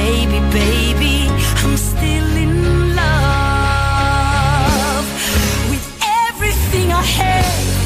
[0.00, 1.16] baby, baby.
[1.62, 2.52] I'm still in
[3.02, 5.06] love
[5.70, 5.84] with
[6.26, 7.79] everything I hate,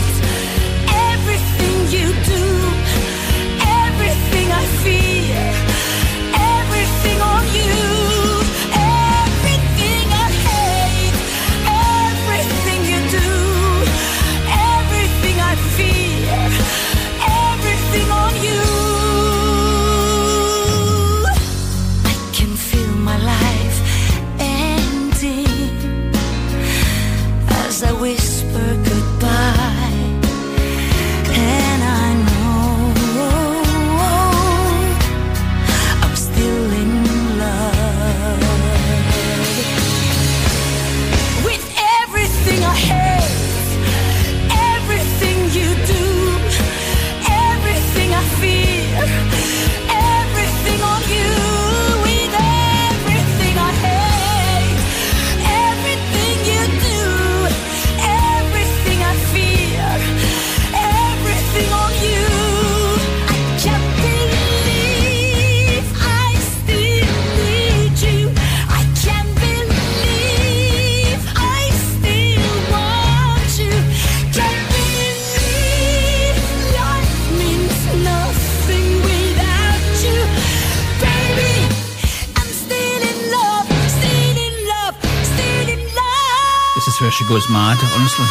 [87.25, 88.27] she goes mad, honestly.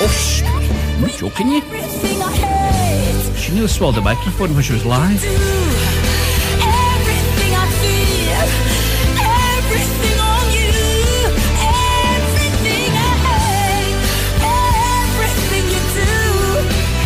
[0.00, 1.58] Oh, sh- I'm not joking you.
[1.58, 5.22] Everything I She nearly swallowed the microphone when she was live.
[5.24, 5.42] everything
[7.54, 8.40] I fear,
[9.20, 10.72] everything on you,
[12.16, 14.00] everything I hate,
[14.40, 16.16] everything you do,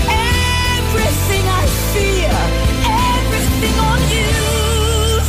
[0.06, 1.62] everything I
[1.92, 2.36] fear,
[3.16, 4.32] everything on you.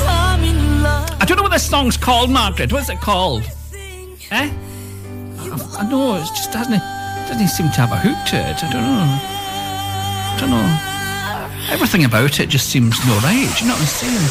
[0.07, 1.17] I'm in love.
[1.21, 2.71] I don't know what this song's called, Margaret.
[2.71, 3.43] What's it called?
[5.89, 6.79] I, I know, it just doesn't
[7.27, 8.63] doesn't seem to have a hook to it.
[8.63, 9.19] I don't know.
[10.33, 11.73] I don't know.
[11.73, 13.49] Everything about it just seems no right.
[13.57, 14.29] Do you know what I'm saying?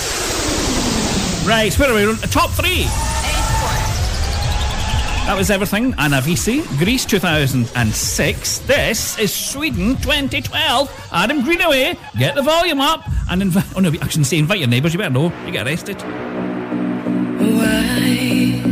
[1.49, 2.17] Right, where are we?
[2.29, 2.85] Top three.
[5.27, 5.95] That was everything.
[5.99, 8.59] Anna Vissi, Greece 2006.
[8.61, 11.09] This is Sweden 2012.
[11.13, 13.67] Adam Greenaway, get the volume up and invite.
[13.77, 14.93] Oh no, I shouldn't say invite your neighbours.
[14.95, 15.33] You better know.
[15.45, 16.01] You get arrested.
[17.41, 18.63] Why?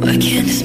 [0.00, 0.62] Why can't this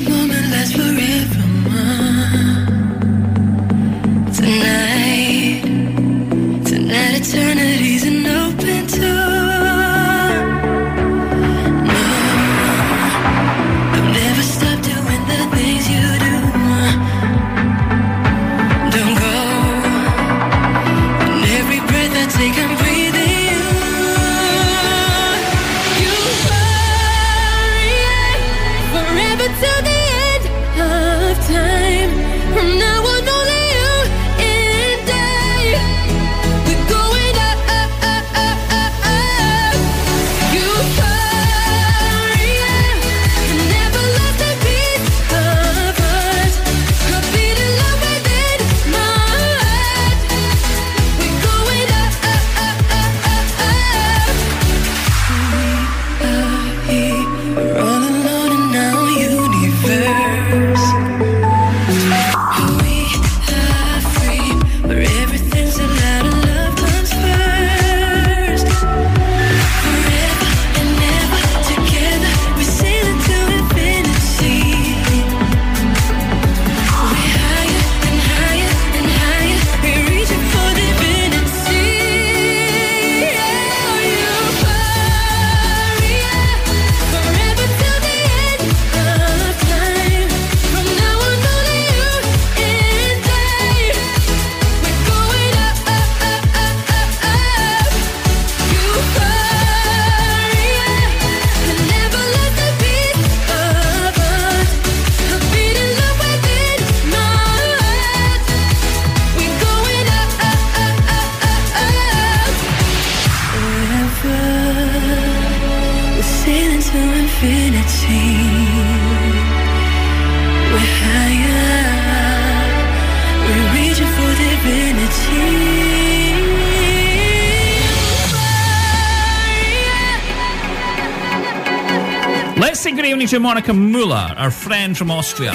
[132.90, 135.52] say good evening to Monica Muller, our friend from Austria.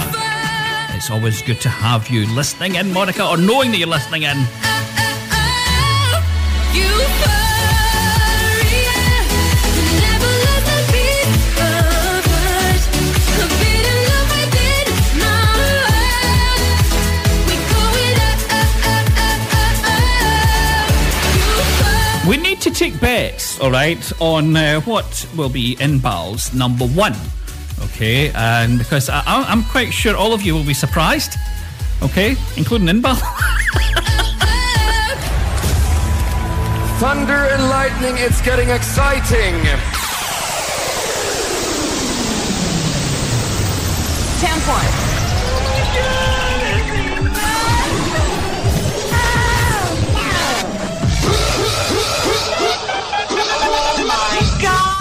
[0.91, 4.47] It's always good to have you listening in, Monica, or knowing that you're listening in.
[22.91, 27.15] Take bets, all right, on uh, what will be Inbal's number one.
[27.81, 31.33] Okay, and because I, I- I'm quite sure all of you will be surprised.
[32.03, 33.17] Okay, including Inbal.
[37.01, 39.55] Thunder and lightning, it's getting exciting.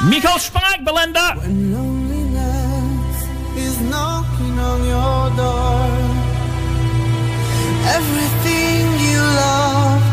[0.03, 0.15] Ten points.
[0.15, 1.35] Michał Szpak, Belinda.
[3.57, 5.89] is knocking on your door.
[7.85, 10.12] Everything you love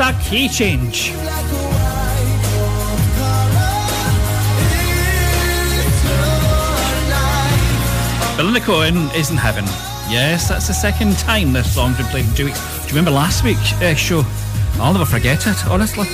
[0.00, 1.10] It's a key change.
[8.36, 9.64] Belinda Cohen is in heaven.
[10.08, 12.60] Yes, that's the second time this song's been played in two weeks.
[12.60, 14.22] Do you remember last week's uh, show?
[14.74, 16.06] I'll never forget it, honestly.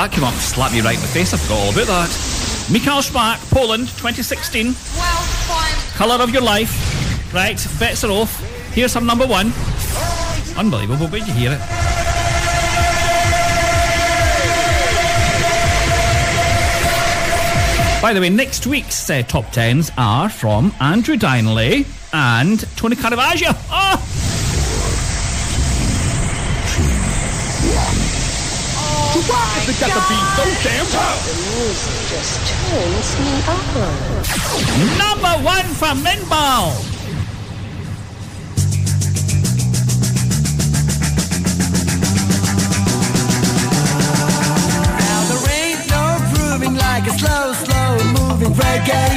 [0.00, 1.34] That came up slapped me right in the face.
[1.34, 2.08] I forgot all about that.
[2.72, 4.74] Michał Szpak, Poland, 2016.
[5.98, 6.72] Colour of your life.
[7.34, 8.40] Right, bets are off.
[8.74, 9.52] Here's some number one.
[10.56, 11.60] Unbelievable, but you hear it.
[18.00, 21.84] By the way, next week's uh, top tens are from Andrew Dyneley
[22.14, 23.50] and Tony Caravaggio.
[23.70, 24.09] Oh!
[29.30, 31.22] Why has it got to be so damn tough?
[31.22, 33.62] The music just turns me on.
[34.98, 36.74] Number one for Minball.
[44.98, 46.04] Now there ain't no
[46.34, 49.14] grooving like a slow, slow moving reggae.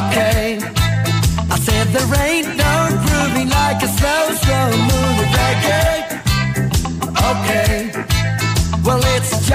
[0.00, 0.64] Okay.
[1.50, 5.91] I said there ain't no grooving like a slow, slow moving reggae.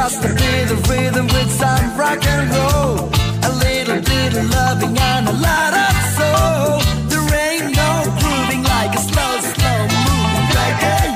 [0.09, 3.09] just a bit of rhythm with some rock and roll.
[3.43, 6.79] A little bit of loving and a lot of soul.
[7.11, 11.11] There ain't no grooving like a slow, slow moving reggae.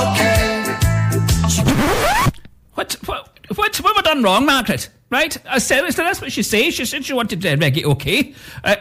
[0.00, 0.40] Okay.
[2.74, 4.88] What, what, what, what have I done wrong, Margaret?
[5.10, 5.36] Right?
[5.46, 6.72] I said, that's what she says.
[6.74, 8.34] She said she wanted uh, reggae, okay.
[8.64, 8.76] Uh,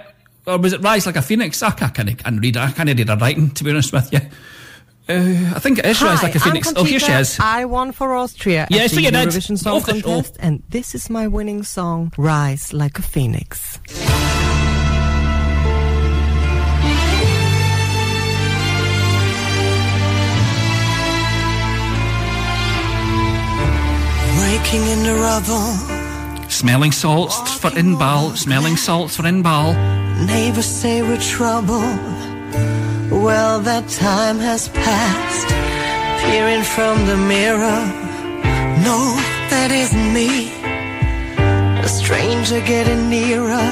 [0.48, 1.62] or was it rise like a phoenix?
[1.62, 2.56] Ah, I can't, I can't read.
[2.56, 4.22] I can't read her writing, to be honest with you.
[5.10, 6.68] Uh, I think it is Rise Hi, Like a Phoenix.
[6.70, 7.20] I'm oh, here she Conchita.
[7.22, 7.40] is.
[7.40, 9.28] I won for Austria Yeah, at so the you did.
[9.30, 10.08] Eurovision Song Off the show.
[10.08, 13.80] Contest, and this is my winning song, "Rise Like a Phoenix."
[24.42, 25.68] Waking in the rubble,
[26.50, 28.36] Smelling salts for Inbal.
[28.38, 29.74] Smelling salts for Inbal.
[30.26, 31.82] neighbors say we're trouble.
[33.12, 35.50] Well, that time has passed.
[36.24, 37.82] Peering from the mirror,
[38.86, 39.00] no,
[39.50, 40.52] that isn't me.
[41.84, 43.72] A stranger getting nearer.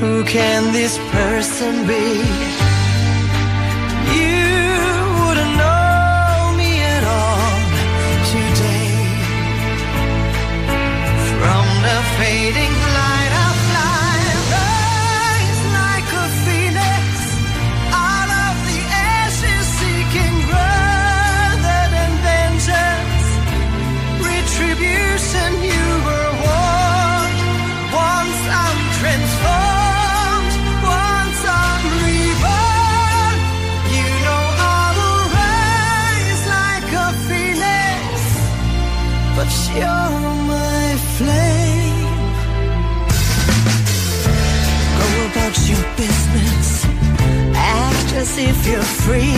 [0.00, 2.71] Who can this person be?
[48.22, 49.34] As if you're free.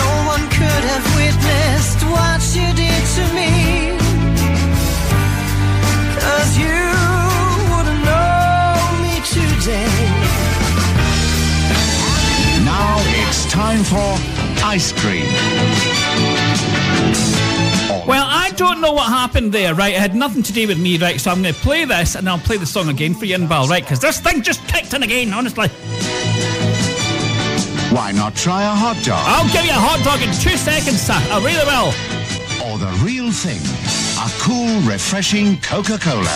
[0.00, 3.52] No one could have witnessed what you did to me.
[6.24, 6.80] Cause you
[7.70, 8.72] wouldn't know
[9.04, 9.96] me today.
[12.64, 14.08] Now it's time for
[14.64, 15.28] ice cream.
[18.06, 19.92] Well, I don't know what happened there, right?
[19.92, 21.20] It had nothing to do with me, right?
[21.20, 23.68] So I'm going to play this and I'll play the song again for you, Inbal,
[23.68, 23.82] right?
[23.82, 25.68] Because this thing just kicked in again, honestly.
[27.96, 29.24] Why not try a hot dog?
[29.26, 31.14] I'll give you a hot dog in two seconds, sir.
[31.16, 31.94] I really will.
[32.68, 33.56] Or the real thing,
[34.20, 36.28] a cool, refreshing Coca-Cola.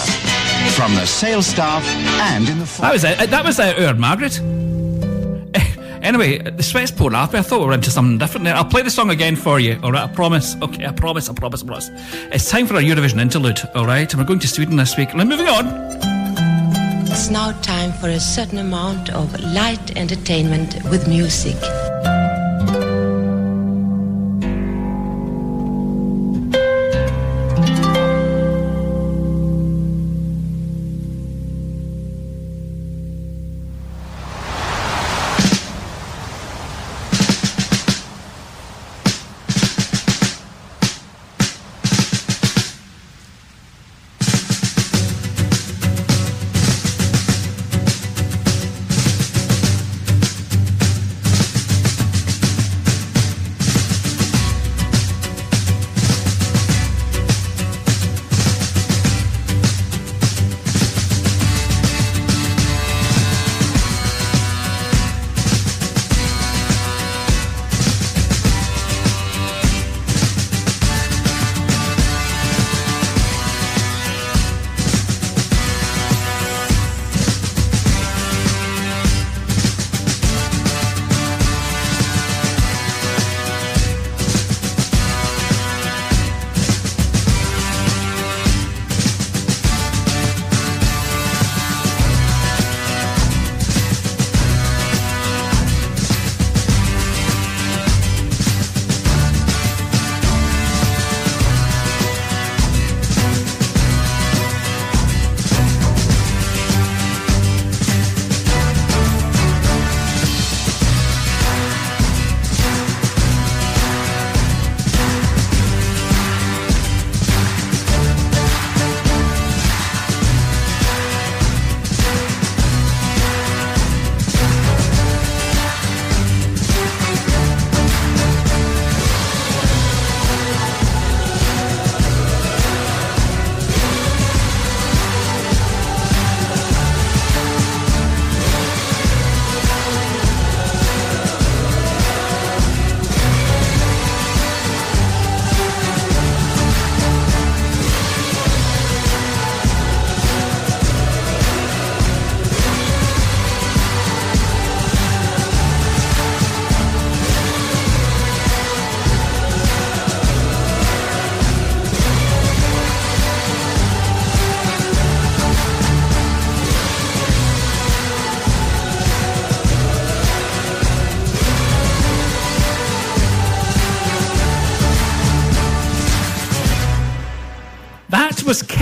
[0.73, 2.65] From the sales staff and in the...
[2.81, 3.29] That was it.
[3.29, 4.41] That was uh, our Margaret.
[6.03, 7.41] Anyway, the sweat's pouring off me.
[7.41, 8.55] I thought we were into something different there.
[8.55, 10.09] I'll play the song again for you, alright?
[10.09, 10.57] I promise.
[10.63, 11.91] Okay, I promise, I promise, I promise.
[12.33, 14.11] It's time for our Eurovision interlude, alright?
[14.11, 15.15] And we're going to Sweden this week.
[15.15, 16.10] Now, moving on.
[17.13, 21.57] It's now time for a certain amount of light entertainment with music.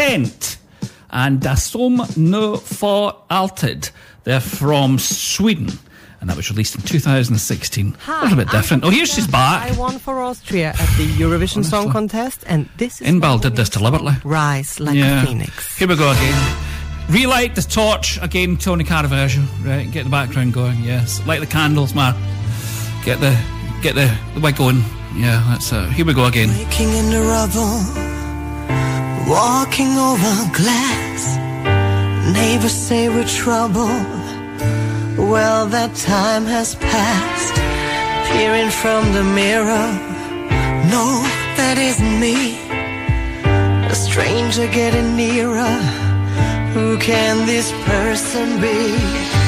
[0.09, 0.59] Kent
[1.11, 3.89] and Då som nu för alltid.
[4.25, 5.79] They're from Sweden.
[6.21, 7.97] And that was released in 2016.
[8.01, 8.85] Hi, a little bit I'm different.
[8.85, 9.71] Oh, here she's back.
[9.71, 13.69] I won for Austria at the Eurovision Song Contest, and this is Inbal did this
[13.69, 14.15] deliberately.
[14.25, 15.23] Rise Like Yeah.
[15.23, 15.79] a Phoenix.
[15.79, 16.57] Here we go again.
[17.09, 19.43] Relight the torch again, Tony Caravaggio.
[19.65, 20.83] Right, get the background going.
[20.85, 22.15] Yes, light the candles, man.
[23.05, 23.37] Get the
[23.83, 24.83] get the, the way going.
[25.17, 26.49] Yeah, that's uh, here we go again.
[26.49, 28.18] Waking in the rubble,
[29.29, 31.37] walking over glass.
[32.33, 33.95] Neighbors say we're trouble.
[35.33, 37.55] Well, that time has passed.
[38.31, 39.89] Peering from the mirror,
[40.95, 41.07] no,
[41.59, 42.59] that isn't me.
[43.93, 45.77] A stranger getting nearer.
[46.75, 49.48] Who can this person be?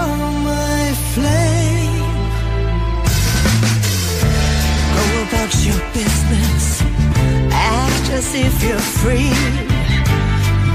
[8.21, 9.33] as if you're free.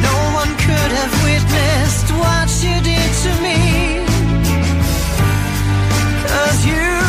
[0.08, 3.58] No one could have witnessed what you did to me.
[6.26, 7.05] Cause you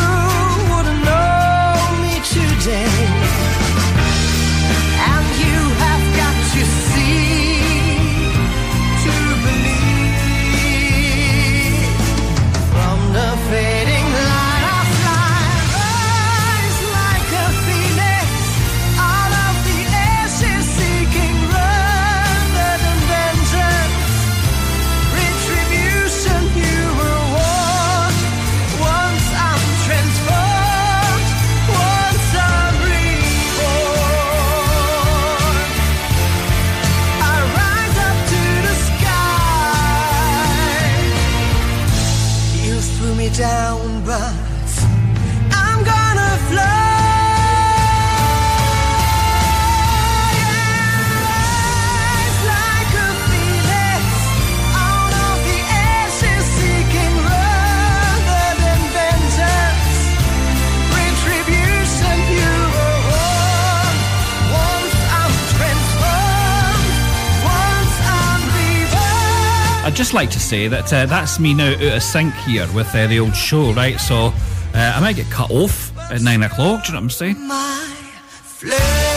[69.98, 73.08] just like to say that uh, that's me now out of sync here with uh,
[73.08, 73.98] the old show, right?
[73.98, 74.32] So
[74.72, 76.84] uh, I might get cut off at nine o'clock.
[76.84, 77.48] Do you know what I'm saying?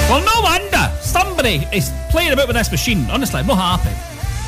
[0.10, 3.08] Well, no wonder somebody is playing about with this machine.
[3.12, 3.96] Honestly, I'm not happy.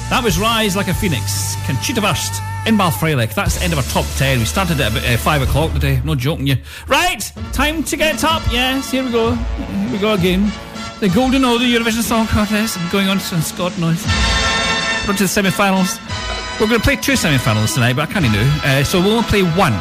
[0.10, 2.34] That was Rise Like a Phoenix, Conchita Wurst,
[2.66, 3.36] Inbal Freilich.
[3.36, 4.40] That's the end of our top 10.
[4.40, 6.02] We started at about uh, 5 o'clock today.
[6.04, 6.56] No joking you.
[6.88, 8.42] Right, time to get up.
[8.52, 9.36] Yes, here we go.
[9.36, 10.52] Here we go again.
[11.00, 14.04] The Golden Oldie Eurovision Song Contest going on since God knows.
[15.08, 16.00] We're to the semi finals.
[16.60, 18.40] We're going to play two semi finals tonight, but I can't do.
[18.64, 19.74] Uh, so we'll only play one.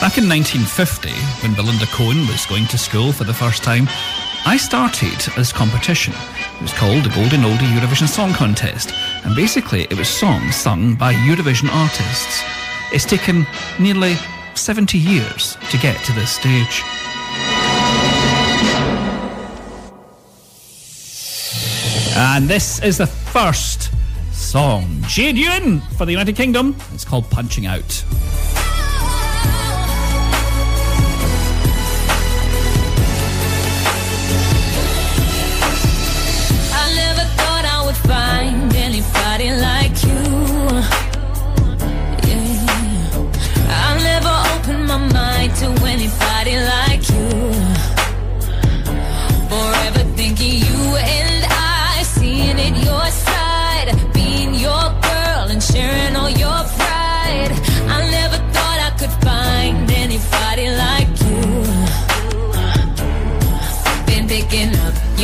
[0.00, 1.10] Back in 1950,
[1.42, 3.88] when Belinda Cohen was going to school for the first time,
[4.46, 6.14] I started this competition.
[6.56, 8.92] It was called the Golden Oldie Eurovision Song Contest,
[9.24, 12.61] and basically it was songs sung by Eurovision artists.
[12.92, 13.46] It's taken
[13.78, 14.16] nearly
[14.54, 16.82] 70 years to get to this stage.
[22.14, 23.90] And this is the first
[24.32, 24.98] song.
[25.06, 26.76] Jade Ewen for the United Kingdom.
[26.92, 28.04] It's called Punching Out.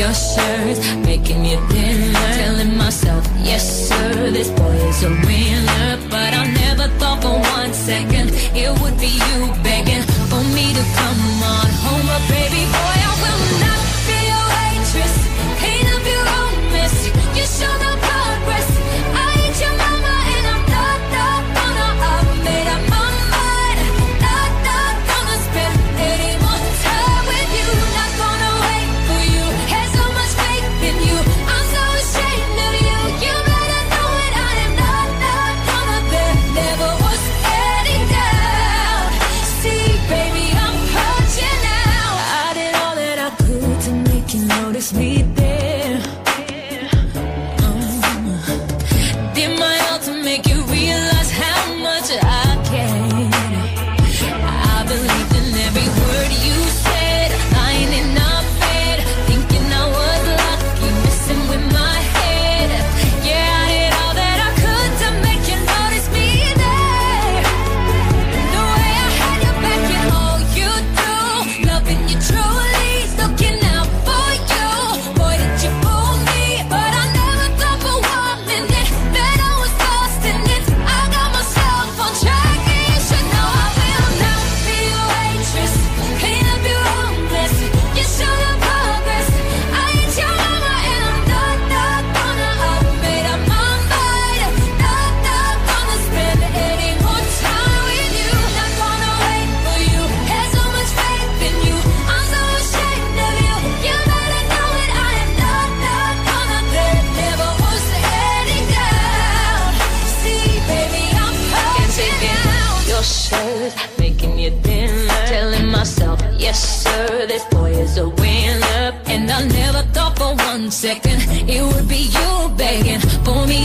[0.08, 5.67] Your shirts, making you dinner, telling myself, yes sir, this boy is a winner.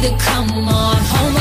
[0.04, 1.33] To come on home.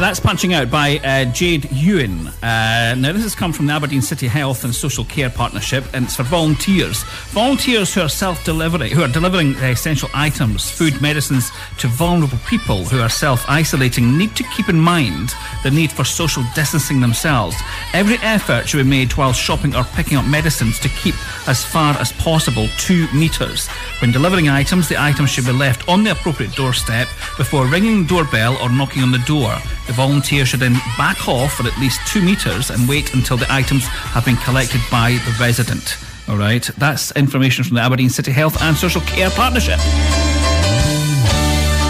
[0.00, 2.28] Now that's punching out by uh, Jade Ewen.
[2.42, 6.06] Uh, now this has come from the Aberdeen City Health and Social Care Partnership, and
[6.06, 7.02] it's for volunteers.
[7.32, 12.86] Volunteers who are self-delivering, who are delivering uh, essential items, food, medicines to vulnerable people
[12.86, 17.56] who are self-isolating, need to keep in mind the need for social distancing themselves.
[17.92, 21.14] Every effort should be made while shopping or picking up medicines to keep
[21.48, 23.66] as far as possible two metres.
[24.00, 28.08] When delivering items, the items should be left on the appropriate doorstep before ringing the
[28.08, 29.56] doorbell or knocking on the door.
[29.88, 33.52] The volunteer should then back off for at least two metres and wait until the
[33.52, 35.98] items have been collected by the resident.
[36.28, 39.80] All right, that's information from the Aberdeen City Health and Social Care Partnership.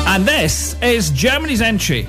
[0.07, 2.09] And this is Germany's entry.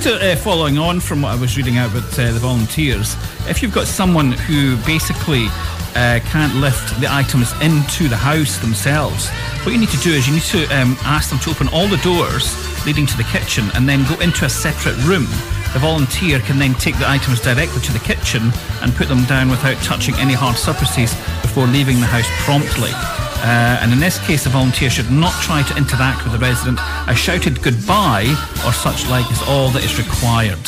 [0.00, 3.16] Just to, uh, following on from what I was reading out with uh, the volunteers,
[3.48, 5.46] if you've got someone who basically
[5.94, 9.28] uh, can't lift the items into the house themselves,
[9.64, 11.86] what you need to do is you need to um, ask them to open all
[11.88, 12.54] the doors
[12.86, 15.26] leading to the kitchen and then go into a separate room.
[15.72, 18.52] The volunteer can then take the items directly to the kitchen
[18.82, 22.92] and put them down without touching any hard surfaces before leaving the house promptly.
[23.40, 26.78] Uh, and in this case, the volunteer should not try to interact with the resident.
[27.08, 28.28] A shouted goodbye
[28.66, 30.60] or such like is all that is required.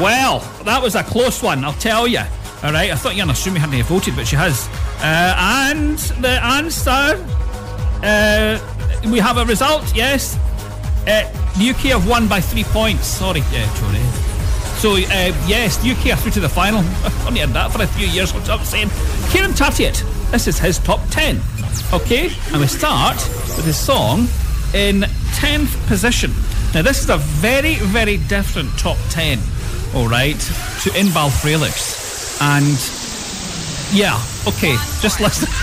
[0.00, 2.20] Well, that was a close one, I'll tell you.
[2.62, 4.68] All right, I thought Yana Sumi hadn't voted, but she has.
[5.00, 7.18] Uh, and the answer
[8.02, 8.58] uh,
[9.10, 10.36] we have a result, yes.
[11.06, 11.22] Uh,
[11.58, 13.06] the UK have won by three points.
[13.06, 14.00] Sorry, uh, Tony.
[14.78, 16.80] So, uh, yes, the UK are through to the final.
[16.80, 18.90] I've only had that for a few years, what's I'm saying.
[19.30, 21.40] Kieran Tartiet, this is his top 10.
[21.92, 22.30] Okay?
[22.52, 23.16] And we start
[23.56, 24.28] with his song
[24.74, 25.02] in
[25.36, 26.30] 10th position.
[26.74, 29.38] Now, this is a very, very different top 10,
[29.94, 32.38] all right, to Inbal Freilich's.
[32.40, 32.78] And,
[33.94, 34.18] yeah,
[34.48, 35.48] okay, just listen.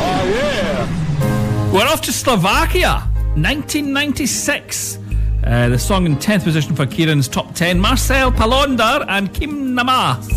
[0.00, 1.72] Oh, yeah.
[1.72, 3.02] We're off to Slovakia,
[3.34, 4.97] 1996.
[5.48, 9.86] Uh, the song in 10th position for Kieran's top 10, Marcel Palonder and Kým nás
[9.86, 10.28] máš.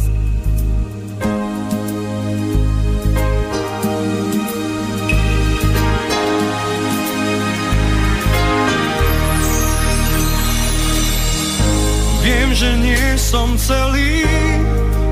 [12.24, 14.24] Viem, že nie som celý,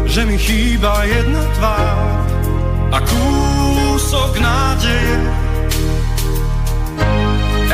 [0.08, 2.00] že mi chýba jedna tvár
[2.96, 5.49] a kúsok nádeje.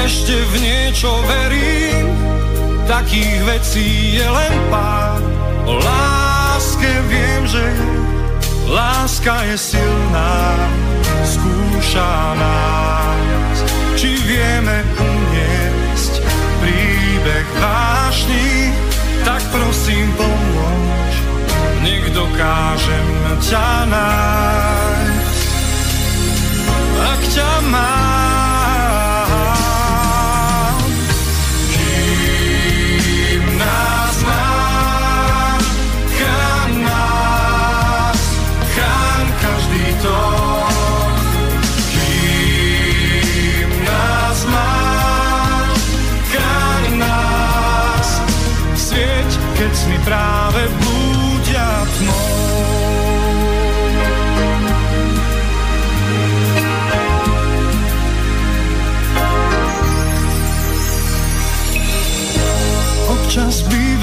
[0.06, 2.14] Ešte v niečo verím,
[2.86, 5.18] takých vecí je len pár.
[5.66, 7.66] O láske viem, že
[8.70, 10.62] láska je silná,
[11.26, 13.58] skúša nás,
[13.98, 16.22] či vieme uniesť
[16.62, 18.78] príbeh vášny,
[19.26, 21.14] tak prosím pomôž,
[21.82, 23.10] nech dokážem
[23.42, 25.50] ťa nájsť.
[26.94, 28.15] Ak ťa mám,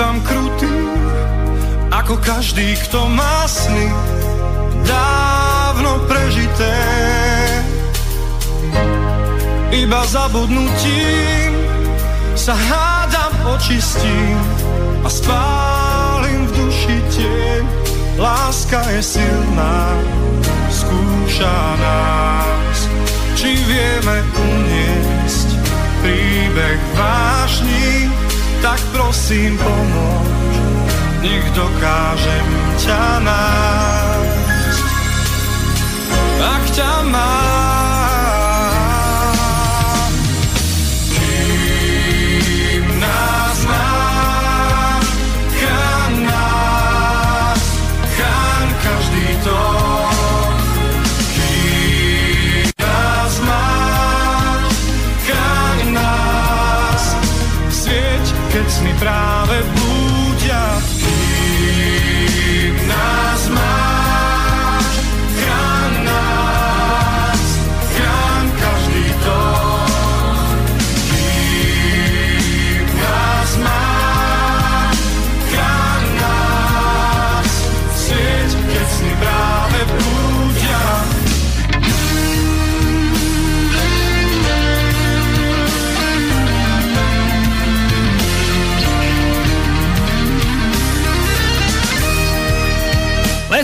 [0.03, 0.75] bývam krutý,
[1.95, 3.87] ako každý, kto má sny
[4.83, 6.75] dávno prežité.
[9.71, 11.55] Iba zabudnutím
[12.35, 14.43] sa hádam očistím
[15.07, 17.63] a spálim v duši tieň.
[18.19, 19.87] Láska je silná,
[20.67, 22.91] skúša nás,
[23.39, 25.49] či vieme uniesť
[26.03, 28.11] príbeh vášní,
[28.63, 30.31] tak prosím pomôž,
[31.19, 32.49] nech dokážem
[32.79, 34.87] ťa nájsť.
[36.39, 37.52] Ak ťa mám,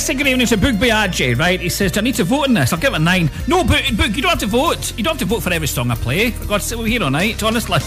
[0.08, 1.60] Let's good evening to Boog Biaggi, right?
[1.60, 2.72] He says, Do I need to vote on this?
[2.72, 3.30] I'll give it a nine.
[3.46, 4.96] No, Boog, you don't have to vote.
[4.96, 6.30] You don't have to vote for every song I play.
[6.30, 7.78] For God's sake, we're here all night, honestly.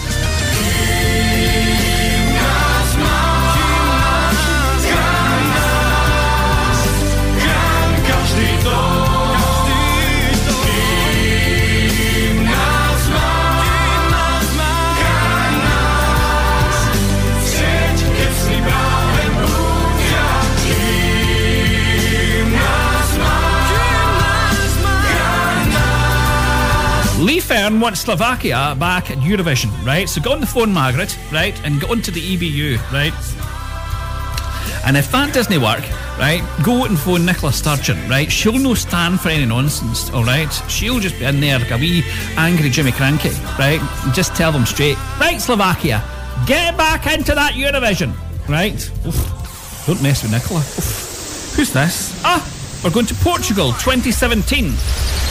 [27.82, 30.08] Wants Slovakia back at Eurovision, right?
[30.08, 31.60] So go on the phone, Margaret, right?
[31.66, 33.14] And go onto the EBU, right?
[34.86, 35.82] And if that doesn't work,
[36.20, 38.32] right, go and phone Nicola Sturgeon, right?
[38.32, 40.52] She'll no stand for any nonsense, all right?
[40.70, 42.04] She'll just be in there like a wee
[42.38, 43.82] angry Jimmy Krankie, right?
[44.04, 46.04] And just tell them straight, right, Slovakia,
[46.46, 48.14] get back into that Eurovision,
[48.48, 48.78] right?
[49.08, 50.60] Oof, don't mess with Nicola.
[50.60, 51.56] Oof.
[51.56, 52.22] Who's this?
[52.24, 52.46] Ah,
[52.84, 55.31] we're going to Portugal 2017.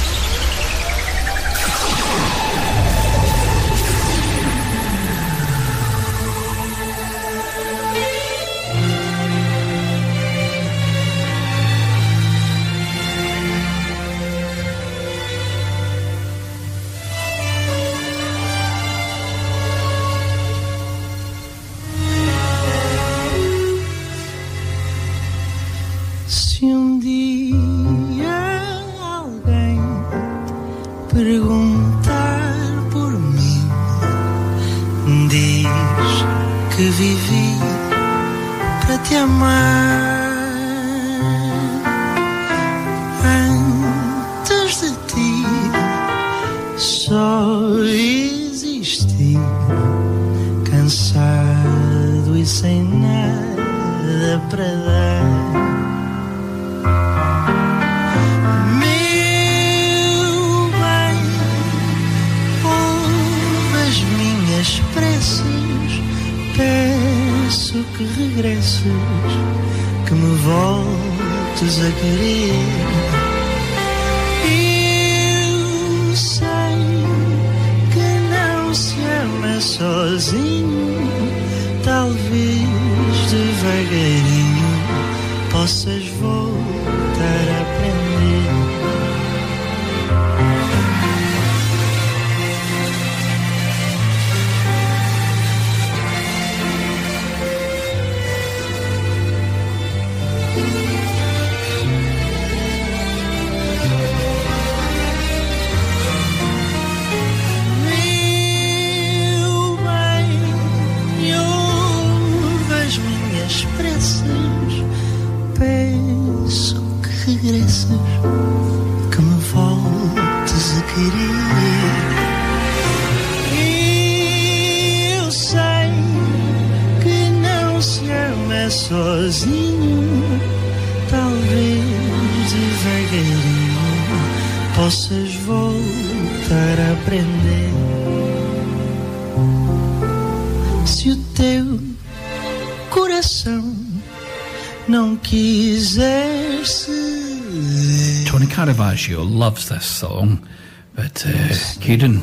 [149.18, 150.46] Loves this song.
[150.94, 152.20] But uh, Kieran,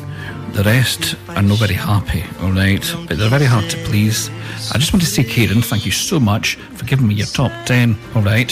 [0.52, 2.82] the rest are not very happy, all right?
[3.06, 4.30] But they're very hard to please.
[4.72, 7.52] I just want to say, Kieran, thank you so much for giving me your top
[7.66, 8.50] 10, all right?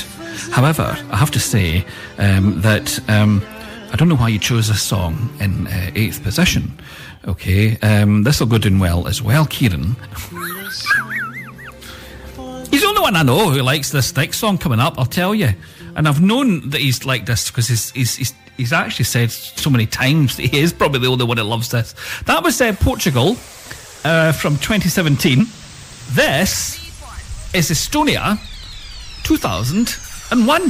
[0.51, 1.85] However, I have to say
[2.19, 3.43] um, that um,
[3.93, 6.79] I don't know why you chose this song in uh, eighth position.
[7.27, 9.97] Okay, um, this will go down well as well, Kieran.
[13.07, 15.51] One I know who likes this Stick song coming up, I'll tell you.
[15.95, 19.71] And I've known that he's like this because he's, he's, he's, he's, actually said so
[19.71, 21.95] many times that he is probably the only one that loves this.
[22.25, 23.37] That was uh, Portugal
[24.05, 25.39] uh, from 2017.
[26.15, 26.79] This
[27.55, 28.41] is Estonia
[29.23, 30.63] 2001.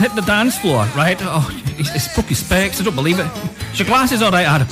[0.00, 1.18] Hit the dance floor, right?
[1.20, 1.40] Oh,
[1.76, 2.80] he's, he's specs.
[2.80, 3.26] I don't believe it.
[3.74, 4.66] Is your glasses all right, Adam?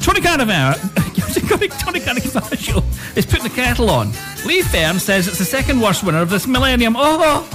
[0.00, 0.74] Tony Cannavaro,
[1.78, 4.12] Tony Cannavaro is putting the kettle on.
[4.46, 6.94] Lee Fern says it's the second worst winner of this millennium.
[6.96, 7.46] Oh,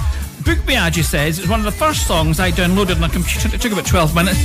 [0.44, 3.52] Book Biaggi says it's one of the first songs I downloaded on a computer.
[3.52, 4.38] It took about 12 minutes.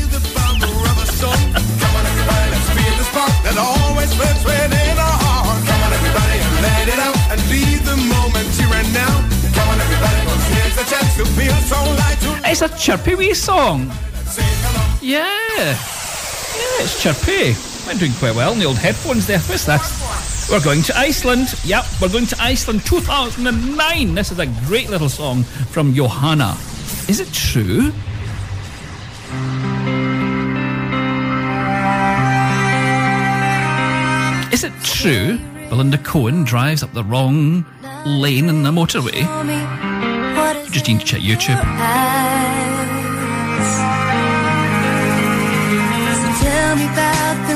[12.45, 13.91] It's a chirpy wee song.
[15.02, 15.26] Yeah.
[16.56, 17.56] Yeah, it's chirpy.
[17.90, 19.40] I'm doing quite well in the old headphones there.
[19.40, 19.82] What's that?
[20.52, 21.48] We're going to Iceland.
[21.65, 24.15] Yep, we're going to Iceland 2009.
[24.15, 26.56] This is a great little song from Yohanna.
[27.10, 27.91] Is it true?
[34.53, 35.40] Is it true
[35.70, 37.65] Belinda Cohen drives up the wrong
[38.06, 39.24] lane in the motorway?
[40.74, 41.62] Just need to check YouTube.
[47.48, 47.53] So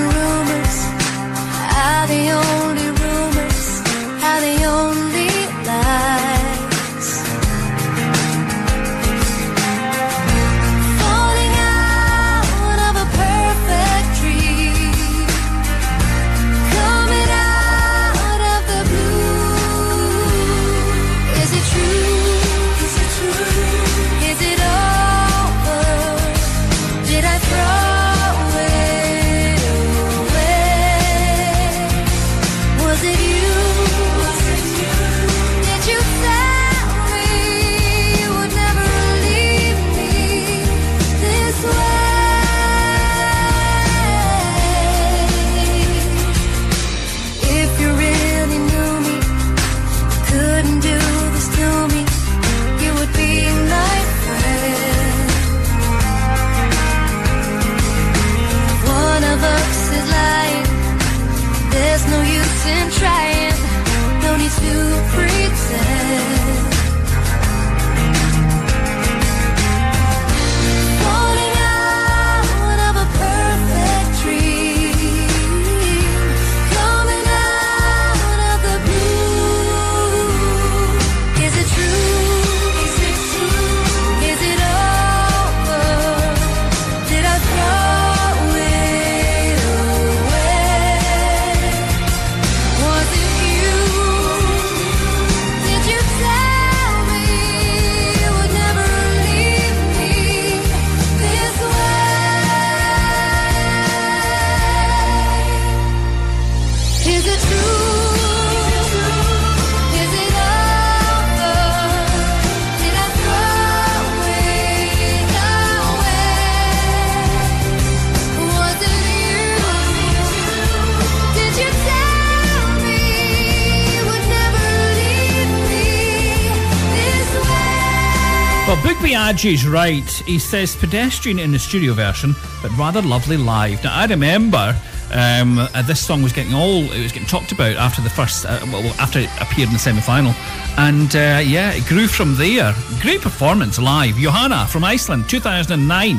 [129.28, 130.10] Well, right.
[130.26, 133.84] He says pedestrian in the studio version, but rather lovely live.
[133.84, 134.74] Now, I remember
[135.14, 138.46] um, uh, this song was getting all it was getting talked about after the first,
[138.46, 140.34] uh, well, after it appeared in the semi-final,
[140.78, 142.74] and uh, yeah, it grew from there.
[143.02, 144.18] Great performance live.
[144.18, 146.18] Yohanna from Iceland, 2009.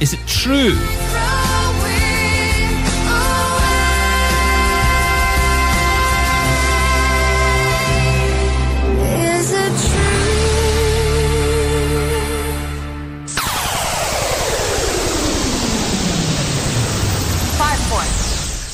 [0.00, 0.72] Is it true?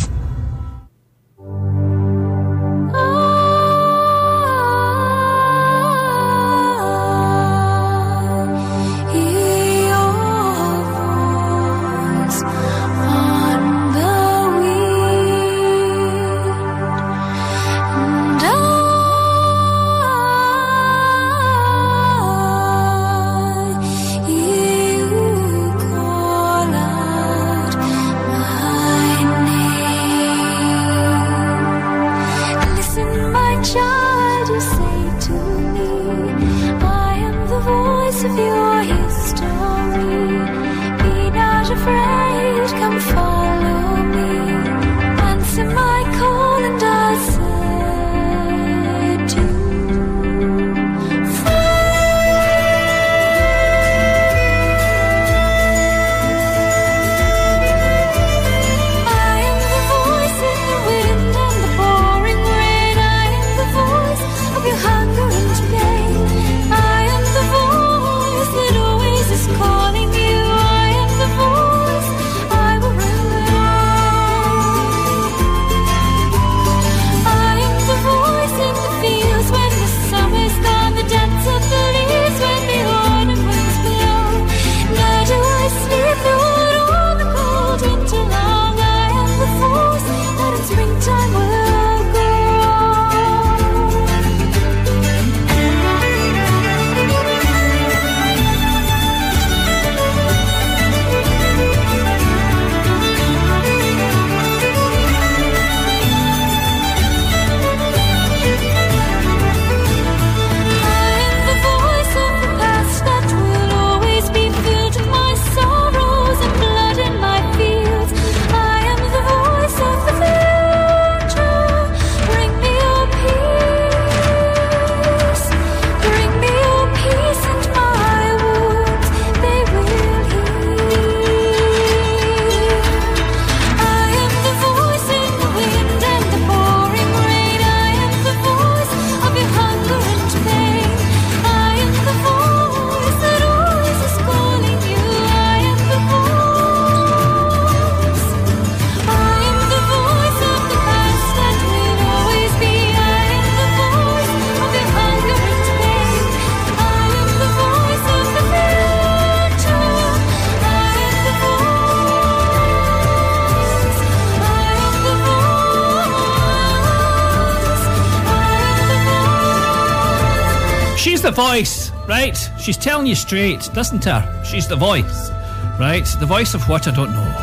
[172.60, 174.44] She's telling you straight, doesn't her?
[174.44, 175.30] She's the voice,
[175.78, 176.04] right?
[176.20, 177.34] The voice of what I don't know.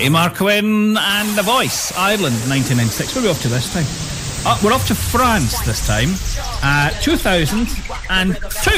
[0.00, 3.14] Eimear Quinn and The Voice, Ireland, 1996.
[3.14, 3.84] Where are we off to this time?
[4.46, 6.08] Uh, we're off to France this time.
[6.62, 8.70] Uh, 2002.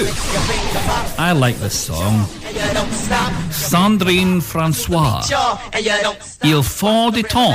[1.19, 2.27] I like this song.
[3.51, 5.23] Sandrine Francois.
[6.43, 7.55] Il faut du temps.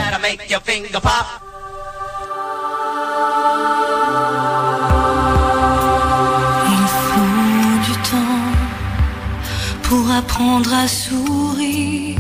[9.88, 12.18] Pour apprendre à sourire,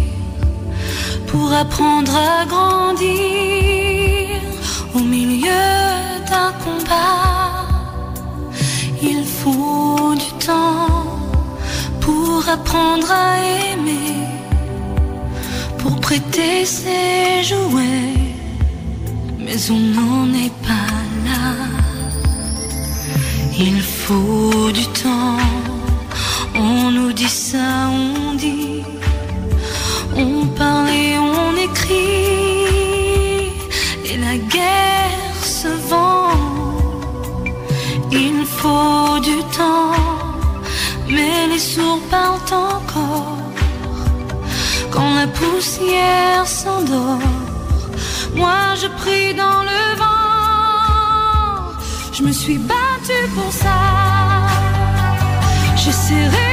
[1.27, 3.09] pour apprendre à grandir
[4.93, 5.71] au milieu
[6.29, 7.65] d'un combat.
[9.01, 11.19] Il faut du temps
[12.01, 13.37] pour apprendre à
[13.69, 14.13] aimer,
[15.79, 18.13] pour prêter ses jouets,
[19.39, 20.93] mais on n'en est pas
[21.29, 21.51] là.
[23.57, 25.34] Il faut du temps.
[45.75, 47.19] Poussière s'endort.
[48.35, 51.73] Moi je prie dans le vent.
[52.13, 53.79] Je me suis battue pour ça.
[55.75, 56.44] J'ai serré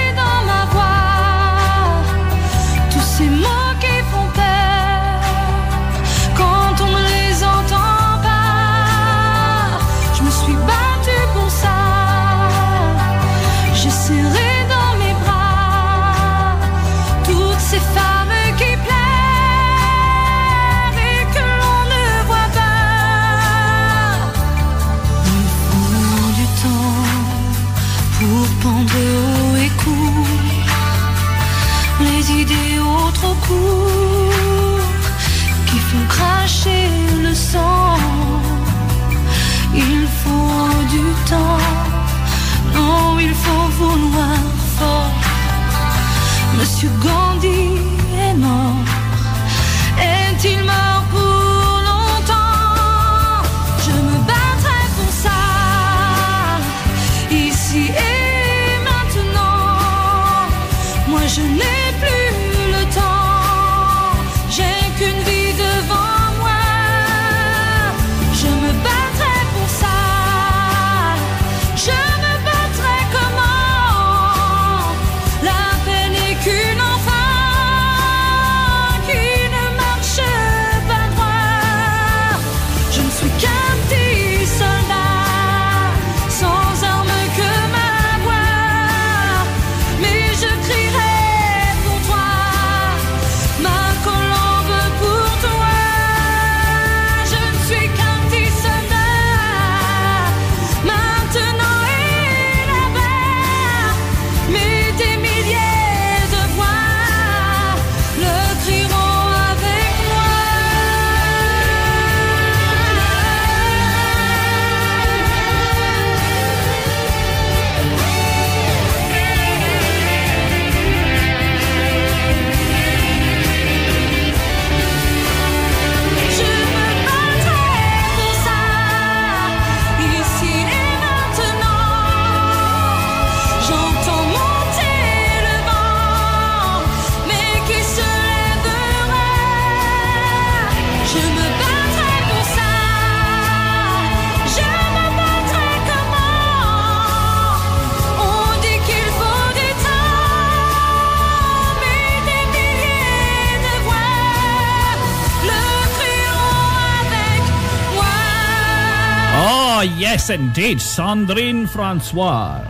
[160.28, 160.78] yes, indeed.
[160.78, 162.60] Sandrine Francois.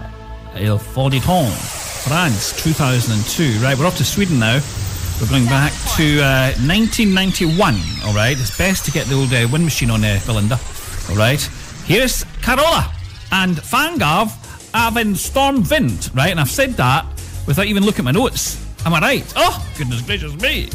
[0.56, 1.50] Il temps.
[2.04, 3.58] France, 2002.
[3.62, 4.60] Right, we're off to Sweden now.
[5.20, 7.74] We're going back to uh, 1991.
[8.04, 10.58] All right, it's best to get the old uh, wind machine on there, Belinda.
[11.10, 11.40] All right,
[11.84, 12.90] here's Carola
[13.32, 14.30] and Fångad
[14.74, 16.14] av en stormvind.
[16.14, 17.04] Right, and I've said that
[17.46, 18.64] without even looking at my notes.
[18.86, 19.32] Am I right?
[19.36, 20.70] Oh, goodness gracious me.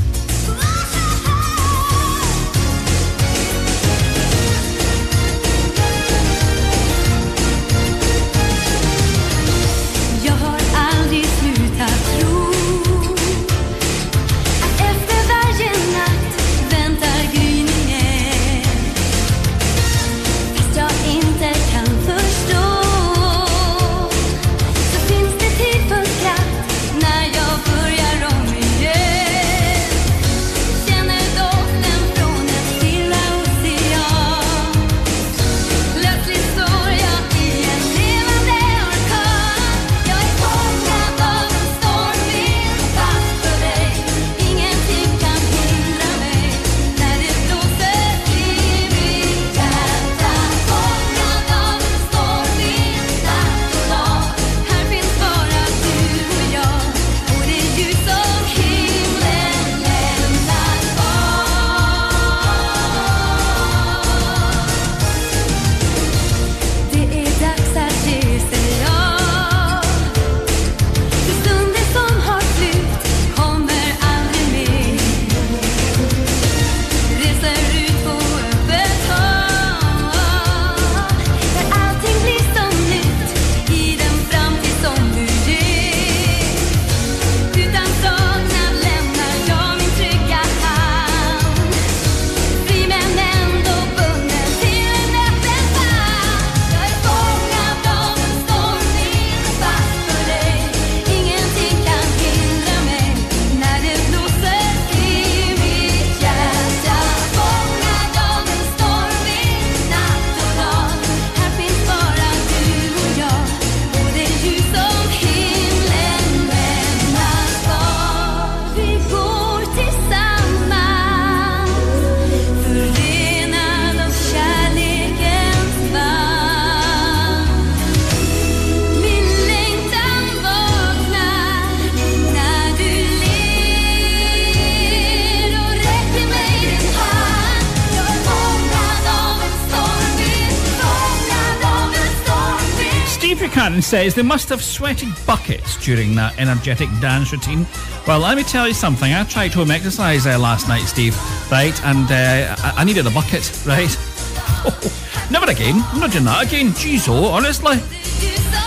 [143.88, 147.66] Says they must have sweated buckets during that energetic dance routine.
[148.06, 149.14] Well, let me tell you something.
[149.14, 151.16] I tried home exercise uh, last night, Steve,
[151.50, 151.74] right?
[151.86, 153.88] And uh, I-, I needed a bucket, right?
[155.32, 155.82] Never again.
[155.94, 156.72] I'm not doing that again.
[156.72, 157.78] Jeez, oh, honestly.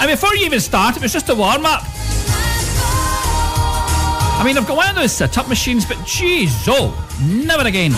[0.01, 1.83] And before you even start, it was just a warm up.
[4.39, 6.97] I mean, I've got one of those sit up machines, but jeez, oh,
[7.45, 7.93] never again.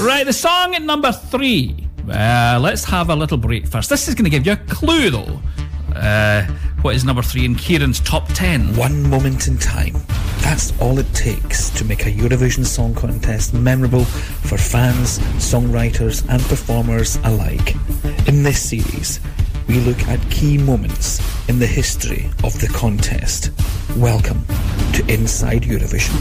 [0.00, 1.83] Right, the song at number three.
[2.14, 3.90] Uh, let's have a little break first.
[3.90, 5.42] This is going to give you a clue, though.
[5.96, 6.44] Uh,
[6.82, 8.76] what is number three in Kieran's top ten?
[8.76, 9.94] One moment in time.
[10.38, 16.40] That's all it takes to make a Eurovision Song Contest memorable for fans, songwriters, and
[16.42, 17.74] performers alike.
[18.28, 19.18] In this series,
[19.66, 23.50] we look at key moments in the history of the contest.
[23.96, 24.44] Welcome
[24.92, 26.14] to Inside Eurovision.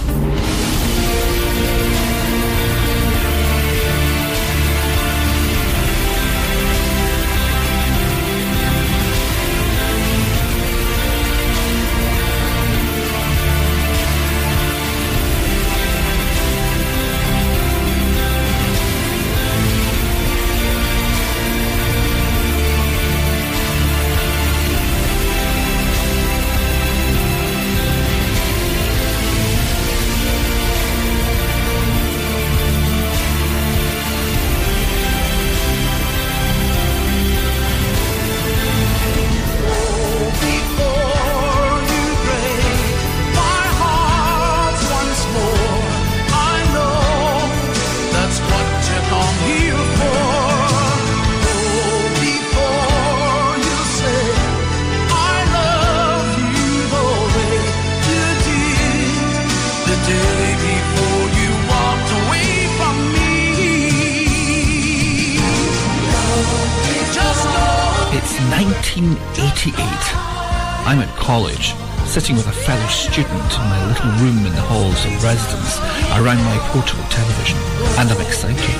[75.23, 75.79] Residence
[76.19, 77.57] around my portable television,
[77.97, 78.79] and I'm excited.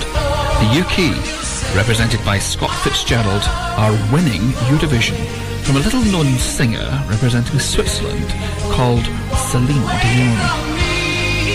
[0.60, 1.16] The UK,
[1.76, 3.44] represented by Scott Fitzgerald,
[3.80, 5.16] are winning Eurovision
[5.64, 8.30] from a little known singer representing Switzerland
[8.76, 9.06] called
[9.50, 10.84] Celine Dion.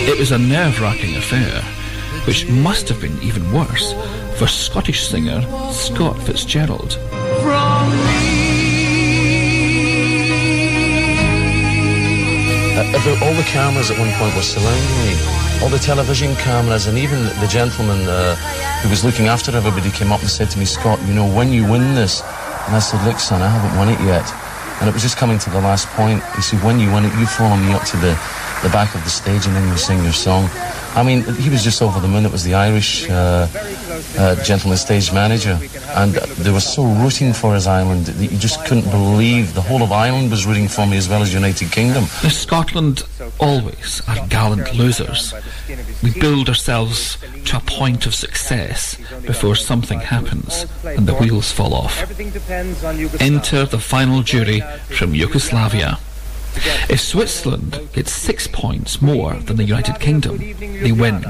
[0.08, 1.62] It was a nerve-wracking affair,
[2.26, 3.92] which must have been even worse
[4.38, 6.98] for Scottish singer Scott Fitzgerald.
[12.86, 15.18] About all the cameras at one point were surrounding me.
[15.62, 18.36] All the television cameras and even the gentleman uh,
[18.82, 21.52] who was looking after everybody came up and said to me, Scott, you know, when
[21.52, 22.22] you win this,
[22.66, 24.26] and I said, look, son, I haven't won it yet.
[24.78, 26.22] And it was just coming to the last point.
[26.36, 28.14] He said, when you win it, you follow me up to the,
[28.62, 30.48] the back of the stage and then you sing your song.
[30.94, 32.24] I mean, he was just over the moon.
[32.24, 33.46] It was the Irish uh,
[34.18, 35.58] uh, gentleman stage manager.
[35.94, 39.82] And they were so rooting for his island that you just couldn't believe the whole
[39.82, 42.04] of Ireland was rooting for me as well as United Kingdom.
[42.22, 43.04] Now, Scotland
[43.38, 45.34] always are gallant losers.
[46.02, 51.74] We build ourselves to a point of success before something happens and the wheels fall
[51.74, 51.96] off.
[53.20, 54.62] Enter the final jury
[54.96, 55.98] from Yugoslavia.
[56.88, 61.24] If Switzerland gets six points more than the United Kingdom, they win.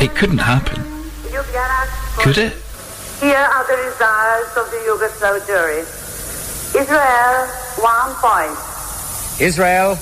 [0.00, 0.82] It couldn't happen.
[2.18, 2.52] Could it?
[3.20, 5.80] Here are the results of the Yugoslav jury.
[6.78, 7.46] Israel,
[7.78, 8.56] one point.
[9.40, 9.96] Israel,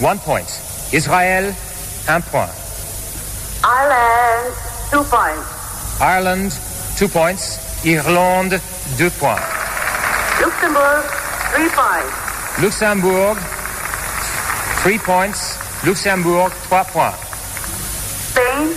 [0.00, 0.48] one point.
[0.92, 1.54] Israel,
[2.08, 2.50] un point.
[3.64, 4.54] Ireland,
[4.90, 6.00] two points.
[6.00, 6.52] Ireland,
[6.96, 7.84] two points.
[7.84, 8.60] Irlande,
[8.96, 9.42] deux points.
[10.40, 11.04] Luxembourg,
[11.52, 12.23] three points.
[12.62, 13.36] Luxembourg,
[14.82, 15.58] three points.
[15.84, 17.18] Luxembourg, trois points.
[18.30, 18.68] Spain,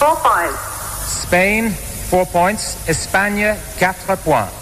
[0.00, 0.58] four points.
[1.04, 1.70] Spain,
[2.08, 2.88] four points.
[2.88, 4.52] Espagne, quatre points.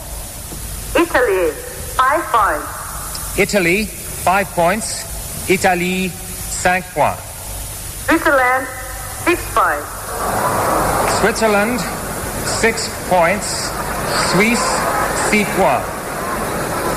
[0.97, 1.53] Italy,
[1.95, 3.39] five points.
[3.39, 5.07] Italy, five points.
[5.49, 7.23] Italie, cinq points.
[8.07, 8.67] Switzerland,
[9.25, 9.87] six points.
[11.21, 11.81] Switzerland,
[12.45, 13.71] six points.
[14.33, 14.67] Suisse,
[15.31, 15.87] six points.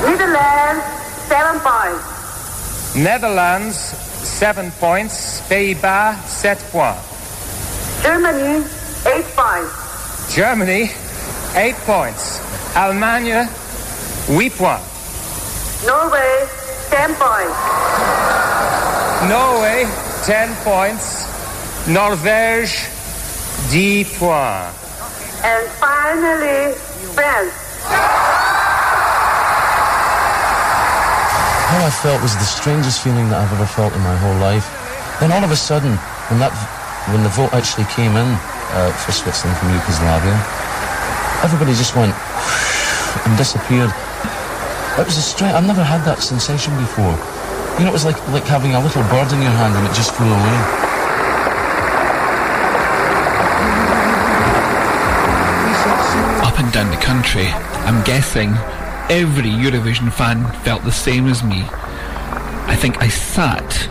[0.01, 1.00] Netherlands,
[1.31, 2.95] seven points.
[2.95, 5.39] Netherlands, seven points.
[5.47, 7.07] Pays-Bas, sept points.
[8.03, 8.65] Germany,
[9.07, 9.71] eight points.
[10.35, 10.91] Germany,
[11.55, 12.41] eight points.
[12.75, 13.47] Allemagne,
[14.27, 14.91] huit points.
[15.87, 16.33] Norway,
[16.91, 17.57] ten points.
[19.31, 19.87] Norway,
[20.27, 21.23] ten points.
[21.87, 22.75] Norvège,
[23.71, 24.75] dix points.
[25.47, 26.75] And finally,
[27.15, 27.61] France.
[31.72, 34.68] All I felt was the strangest feeling that I've ever felt in my whole life.
[35.23, 35.95] Then all of a sudden,
[36.27, 36.52] when that
[37.15, 38.27] when the vote actually came in
[38.76, 40.35] uh, for Switzerland from Yugoslavia,
[41.48, 42.11] everybody just went
[43.23, 43.88] and disappeared.
[44.99, 45.56] It was a strange.
[45.56, 47.15] I've never had that sensation before.
[47.80, 49.95] You know, it was like like having a little bird in your hand and it
[49.95, 50.57] just flew away.
[56.43, 57.48] Up and down the country,
[57.88, 58.60] I'm guessing
[59.11, 61.63] every Eurovision fan felt the same as me.
[62.71, 63.89] I think I sat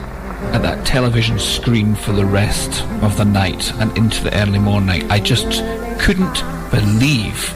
[0.55, 5.10] at that television screen for the rest of the night and into the early morning.
[5.10, 5.62] I just
[6.01, 7.51] couldn't believe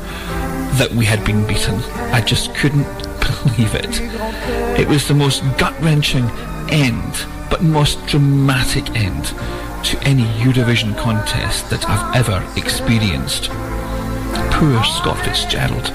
[0.77, 1.77] that we had been beaten.
[2.12, 2.85] I just couldn't
[3.45, 3.99] believe it.
[4.78, 6.28] It was the most gut-wrenching
[6.69, 9.24] end, but most dramatic end
[9.86, 13.49] to any Eurovision contest that I've ever experienced.
[14.53, 15.91] Poor Scott Fitzgerald.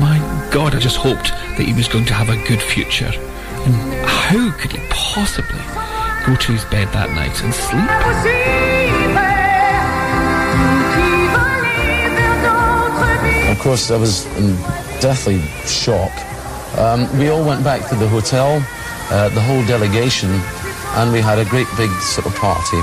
[0.00, 3.10] My God, I just hoped that he was going to have a good future.
[3.64, 3.74] And
[4.04, 5.60] how could he possibly
[6.26, 7.90] go to his bed that night and sleep?
[13.50, 14.56] Of course, I was in
[15.00, 16.12] deathly shock.
[16.78, 18.64] Um, we all went back to the hotel,
[19.10, 20.30] uh, the whole delegation,
[20.96, 22.80] and we had a great big sort of party.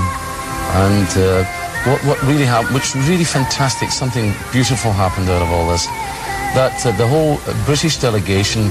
[0.72, 1.44] And uh,
[1.84, 5.86] what, what really happened, which really fantastic, something beautiful happened out of all this,
[6.54, 8.70] that uh, the whole British delegation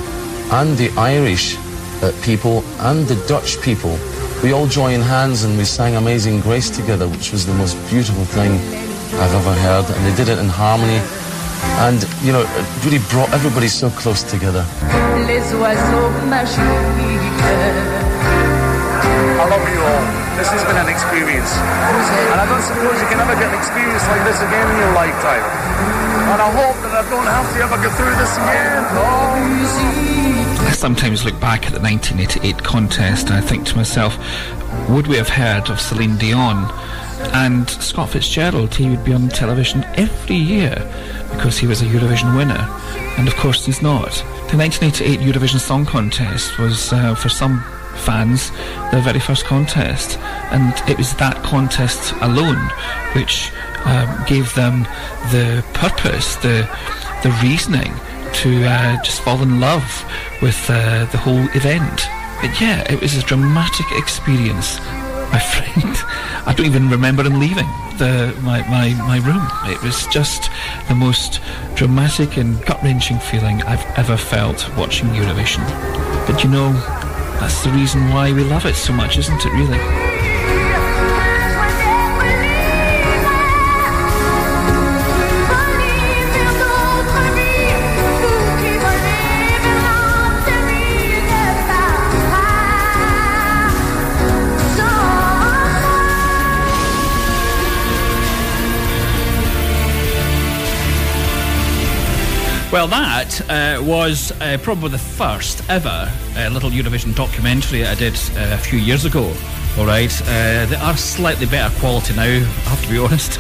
[0.52, 1.58] and the Irish
[2.02, 3.98] uh, people and the Dutch people,
[4.44, 8.26] we all joined hands and we sang Amazing Grace together, which was the most beautiful
[8.26, 8.52] thing
[9.20, 9.86] I've ever heard.
[9.90, 11.00] And they did it in harmony.
[11.84, 14.66] And, you know, it really brought everybody so close together.
[15.28, 16.60] les oiseaux magiques.
[19.40, 20.06] I love you all.
[20.38, 21.52] This has been an experience.
[22.32, 24.94] And I don't suppose you can ever get an experience like this again in your
[24.94, 26.09] lifetime.
[26.30, 28.86] And I hope that I don't have to ever go through this again.
[28.94, 30.68] Oh.
[30.68, 34.16] I sometimes look back at the 1988 contest and I think to myself,
[34.90, 36.70] would we have heard of Celine Dion
[37.34, 38.76] and Scott Fitzgerald?
[38.76, 40.76] He would be on television every year
[41.32, 42.68] because he was a Eurovision winner.
[43.18, 44.12] And of course, he's not.
[44.52, 47.64] The 1988 Eurovision Song Contest was, uh, for some
[47.96, 48.52] fans,
[48.92, 50.20] their very first contest.
[50.52, 52.70] And it was that contest alone
[53.14, 53.52] which
[53.86, 54.84] um, gave them
[55.32, 56.68] the purpose, the,
[57.24, 57.94] the reasoning
[58.34, 60.06] to uh, just fall in love
[60.42, 62.08] with uh, the whole event.
[62.42, 64.80] But yeah, it was a dramatic experience.
[65.32, 65.96] My friend,
[66.46, 69.46] I don't even remember him leaving the my, my, my room.
[69.72, 70.50] It was just
[70.88, 71.42] the most
[71.76, 75.64] dramatic and gut-wrenching feeling I've ever felt watching Eurovision.
[76.26, 76.74] But you know,
[77.40, 80.19] that's the reason why we love it so much, isn't it really?
[102.72, 108.14] Well, that uh, was uh, probably the first ever uh, little Eurovision documentary I did
[108.14, 109.34] uh, a few years ago.
[109.76, 112.26] All right, uh, they are slightly better quality now.
[112.26, 113.40] I have to be honest.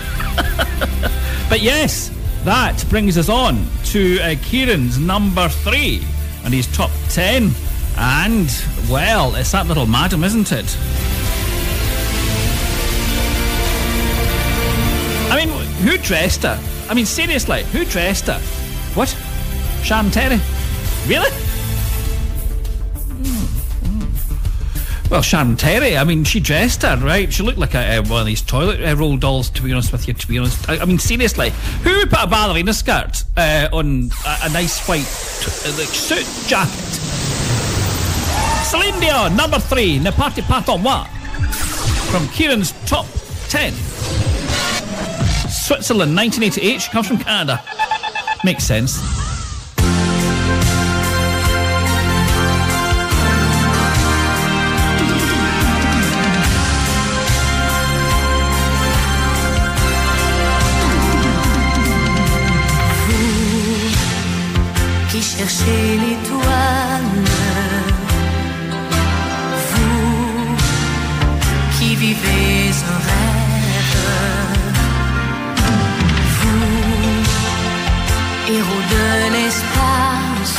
[1.47, 2.09] but yes,
[2.43, 6.01] that brings us on to uh, Kieran's number three
[6.43, 7.51] and his top ten.
[7.97, 8.49] And
[8.89, 10.75] well, it's that little madam, isn't it?
[15.31, 15.49] I mean,
[15.83, 16.59] who dressed her?
[16.89, 18.41] I mean, seriously, who dressed her?
[18.99, 19.15] What?
[19.81, 20.41] Sharon Terry?
[21.07, 21.31] Really?
[25.09, 27.31] Well, Sharon Terry, I mean, she dressed her, right?
[27.31, 29.93] She looked like a, uh, one of these toilet uh, roll dolls, to be honest
[29.93, 30.67] with you, to be honest.
[30.67, 31.51] I, I mean, seriously,
[31.83, 36.27] who would put a ballerina skirt uh, on a, a nice white uh, like, suit
[36.49, 36.73] jacket?
[38.65, 41.03] Celine Dion, number three, Ne Moi,
[42.11, 43.05] from Kieran's top
[43.47, 43.71] 10.
[45.49, 47.63] Switzerland, 1988, she comes from Canada.
[48.43, 49.01] Makes sense.
[65.39, 67.11] cherchez l'étoile,
[69.71, 70.55] vous
[71.77, 73.28] qui vivez un rêve,
[78.93, 80.57] de l'espace,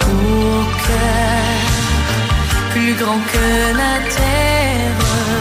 [0.00, 1.66] au cœur
[2.72, 3.48] plus grand que
[3.80, 5.35] la terre,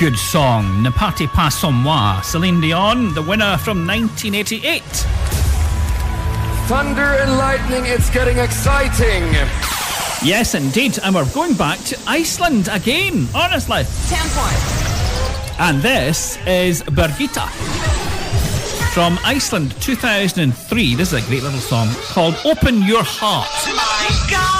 [0.00, 4.82] good song, Ne partez pas sans moi, Celine Dion, the winner from 1988.
[6.66, 9.24] Thunder and lightning, it's getting exciting.
[10.24, 13.84] Yes, indeed, and we're going back to Iceland again, honestly.
[14.08, 15.58] Ten points.
[15.58, 17.46] And this is Birgitta
[18.94, 20.94] from Iceland 2003.
[20.94, 23.48] This is a great little song called Open Your Heart.
[23.50, 24.59] Oh my God!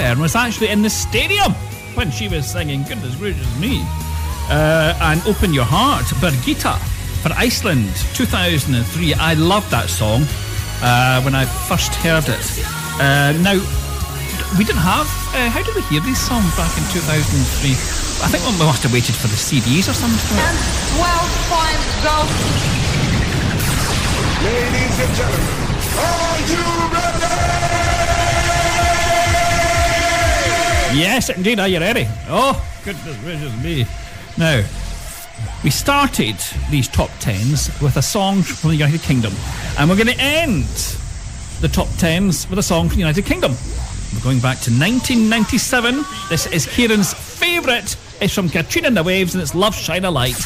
[0.00, 1.52] And was actually in the stadium
[1.94, 3.84] when she was singing Goodness Gracious Me
[4.48, 6.80] uh, and Open Your Heart, Birgitta,
[7.20, 9.14] for Iceland 2003.
[9.14, 10.24] I loved that song
[10.80, 12.46] uh, when I first heard it.
[12.96, 13.60] Uh, now,
[14.56, 15.04] we didn't have,
[15.36, 17.76] uh, how did we hear these songs back in 2003?
[18.24, 20.38] I think we must have waited for the CDs or something.
[20.40, 20.56] And
[20.96, 22.16] 12 points go.
[24.48, 25.60] Ladies and gentlemen,
[26.00, 27.39] are you ready?
[30.94, 31.60] Yes, indeed.
[31.60, 32.06] Are you ready?
[32.28, 33.86] Oh, goodness gracious me.
[34.36, 34.64] Now,
[35.62, 36.36] we started
[36.70, 39.32] these top tens with a song from the United Kingdom,
[39.78, 40.66] and we're going to end
[41.60, 43.52] the top tens with a song from the United Kingdom.
[44.14, 46.04] We're going back to 1997.
[46.28, 47.96] This is Kieran's favourite.
[48.20, 50.38] It's from Katrina and the Waves, and it's Love Shine a Light.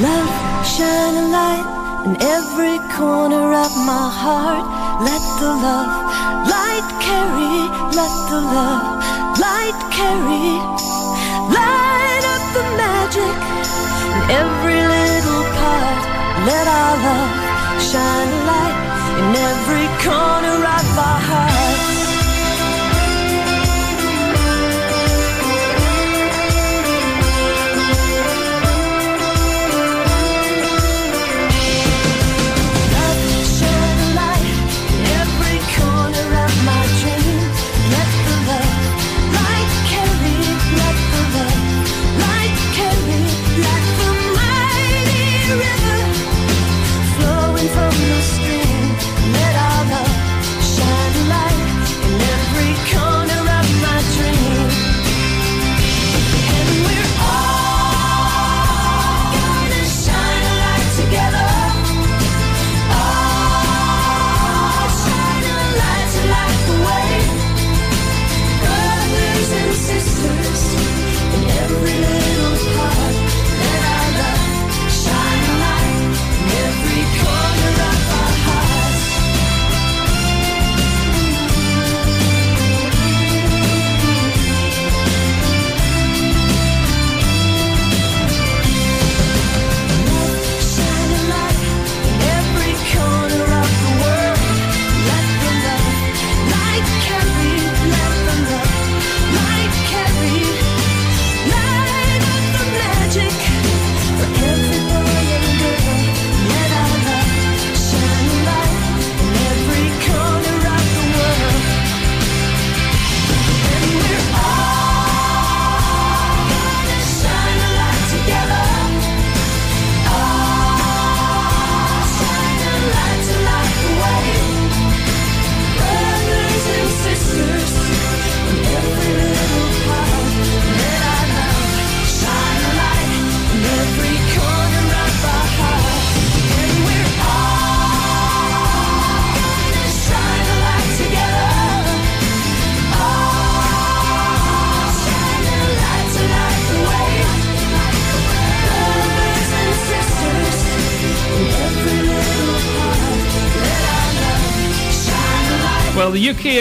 [0.00, 5.02] Love, shine a light in every corner of my heart.
[5.02, 9.02] Let the love light carry, let the love
[9.38, 10.60] light carry.
[11.58, 13.36] Light up the magic
[14.12, 16.02] in every little part.
[16.48, 17.32] Let our love
[17.90, 18.78] shine a light
[19.20, 21.61] in every corner of our hearts.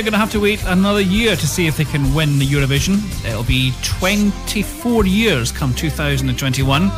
[0.01, 2.45] Are going to have to wait another year to see if they can win the
[2.45, 2.97] Eurovision.
[3.23, 6.89] It'll be 24 years come 2021.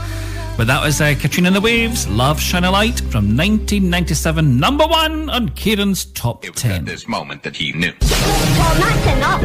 [0.55, 4.85] But that was uh, Katrina and the Waves, Love Shine a Light from 1997, number
[4.87, 6.85] one on Kieran's top 10.
[6.85, 7.91] this moment that he knew.
[7.99, 9.43] Well, that's enough.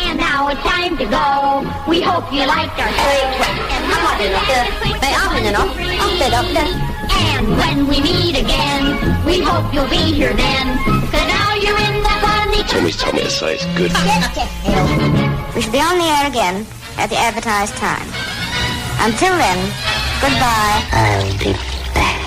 [0.00, 1.62] And now it's time to go.
[1.88, 4.50] We hope you liked our sweet And I'm not enough.
[4.98, 5.76] Hey, I'm enough.
[5.78, 6.90] I'll sit up there.
[7.22, 11.00] And when we meet again, we hope you'll be here then.
[12.62, 13.90] The Tommy's told me to say it's good.
[15.54, 16.66] We should be on the air again
[16.98, 18.06] at the advertised time.
[19.00, 19.58] Until then,
[20.20, 20.84] goodbye.
[20.92, 21.52] I'll be
[21.94, 22.20] back.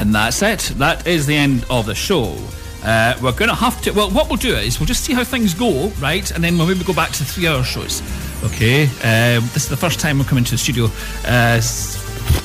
[0.00, 0.72] And that's it.
[0.78, 2.36] That is the end of the show.
[2.82, 3.92] Uh, we're going to have to.
[3.92, 6.28] Well, what we'll do is we'll just see how things go, right?
[6.32, 8.02] And then we'll maybe go back to three hour shows.
[8.44, 8.84] Okay?
[8.84, 10.86] Um, this is the first time we're coming to the studio.
[11.24, 11.60] Uh,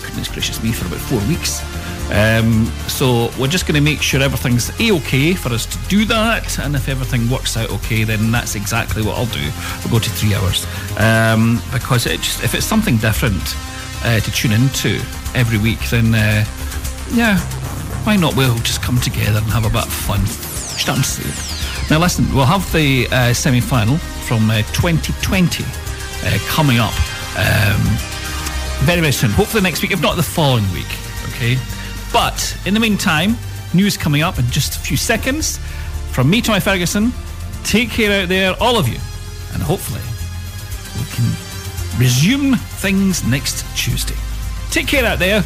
[0.06, 1.62] goodness gracious me, for about four weeks.
[2.12, 6.06] Um, so we're just going to make sure everything's a okay for us to do
[6.06, 9.48] that, and if everything works out okay, then that's exactly what I'll do.
[9.84, 10.66] We'll go to three hours
[10.98, 13.56] um, because it just if it's something different
[14.04, 15.00] uh, to tune into
[15.36, 16.46] every week, then uh,
[17.12, 17.38] yeah,
[18.06, 18.36] why not?
[18.36, 20.22] We'll just come together and have a bit of fun.
[21.90, 25.89] Now listen, we'll have the uh, semi-final from uh, 2020 uh,
[26.48, 26.94] coming up
[27.38, 27.82] um,
[28.86, 29.32] very very soon.
[29.32, 30.90] Hopefully next week, if not the following week.
[31.30, 31.58] Okay.
[32.12, 33.38] But in the meantime,
[33.74, 35.60] news coming up in just a few seconds.
[36.12, 37.12] From me, Tommy Ferguson.
[37.64, 38.98] Take care out there, all of you,
[39.54, 40.02] and hopefully
[40.98, 41.26] we can
[42.00, 44.16] resume things next Tuesday.
[44.72, 45.44] Take care out there.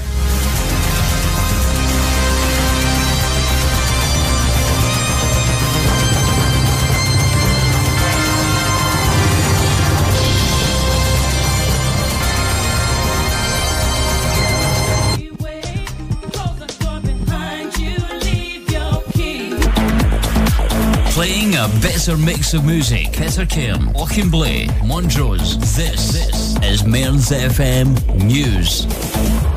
[21.64, 23.14] A better mix of music.
[23.14, 25.58] Peter Fettercairn, Auchenblae, Montrose.
[25.78, 29.53] This, this is Mearns FM News.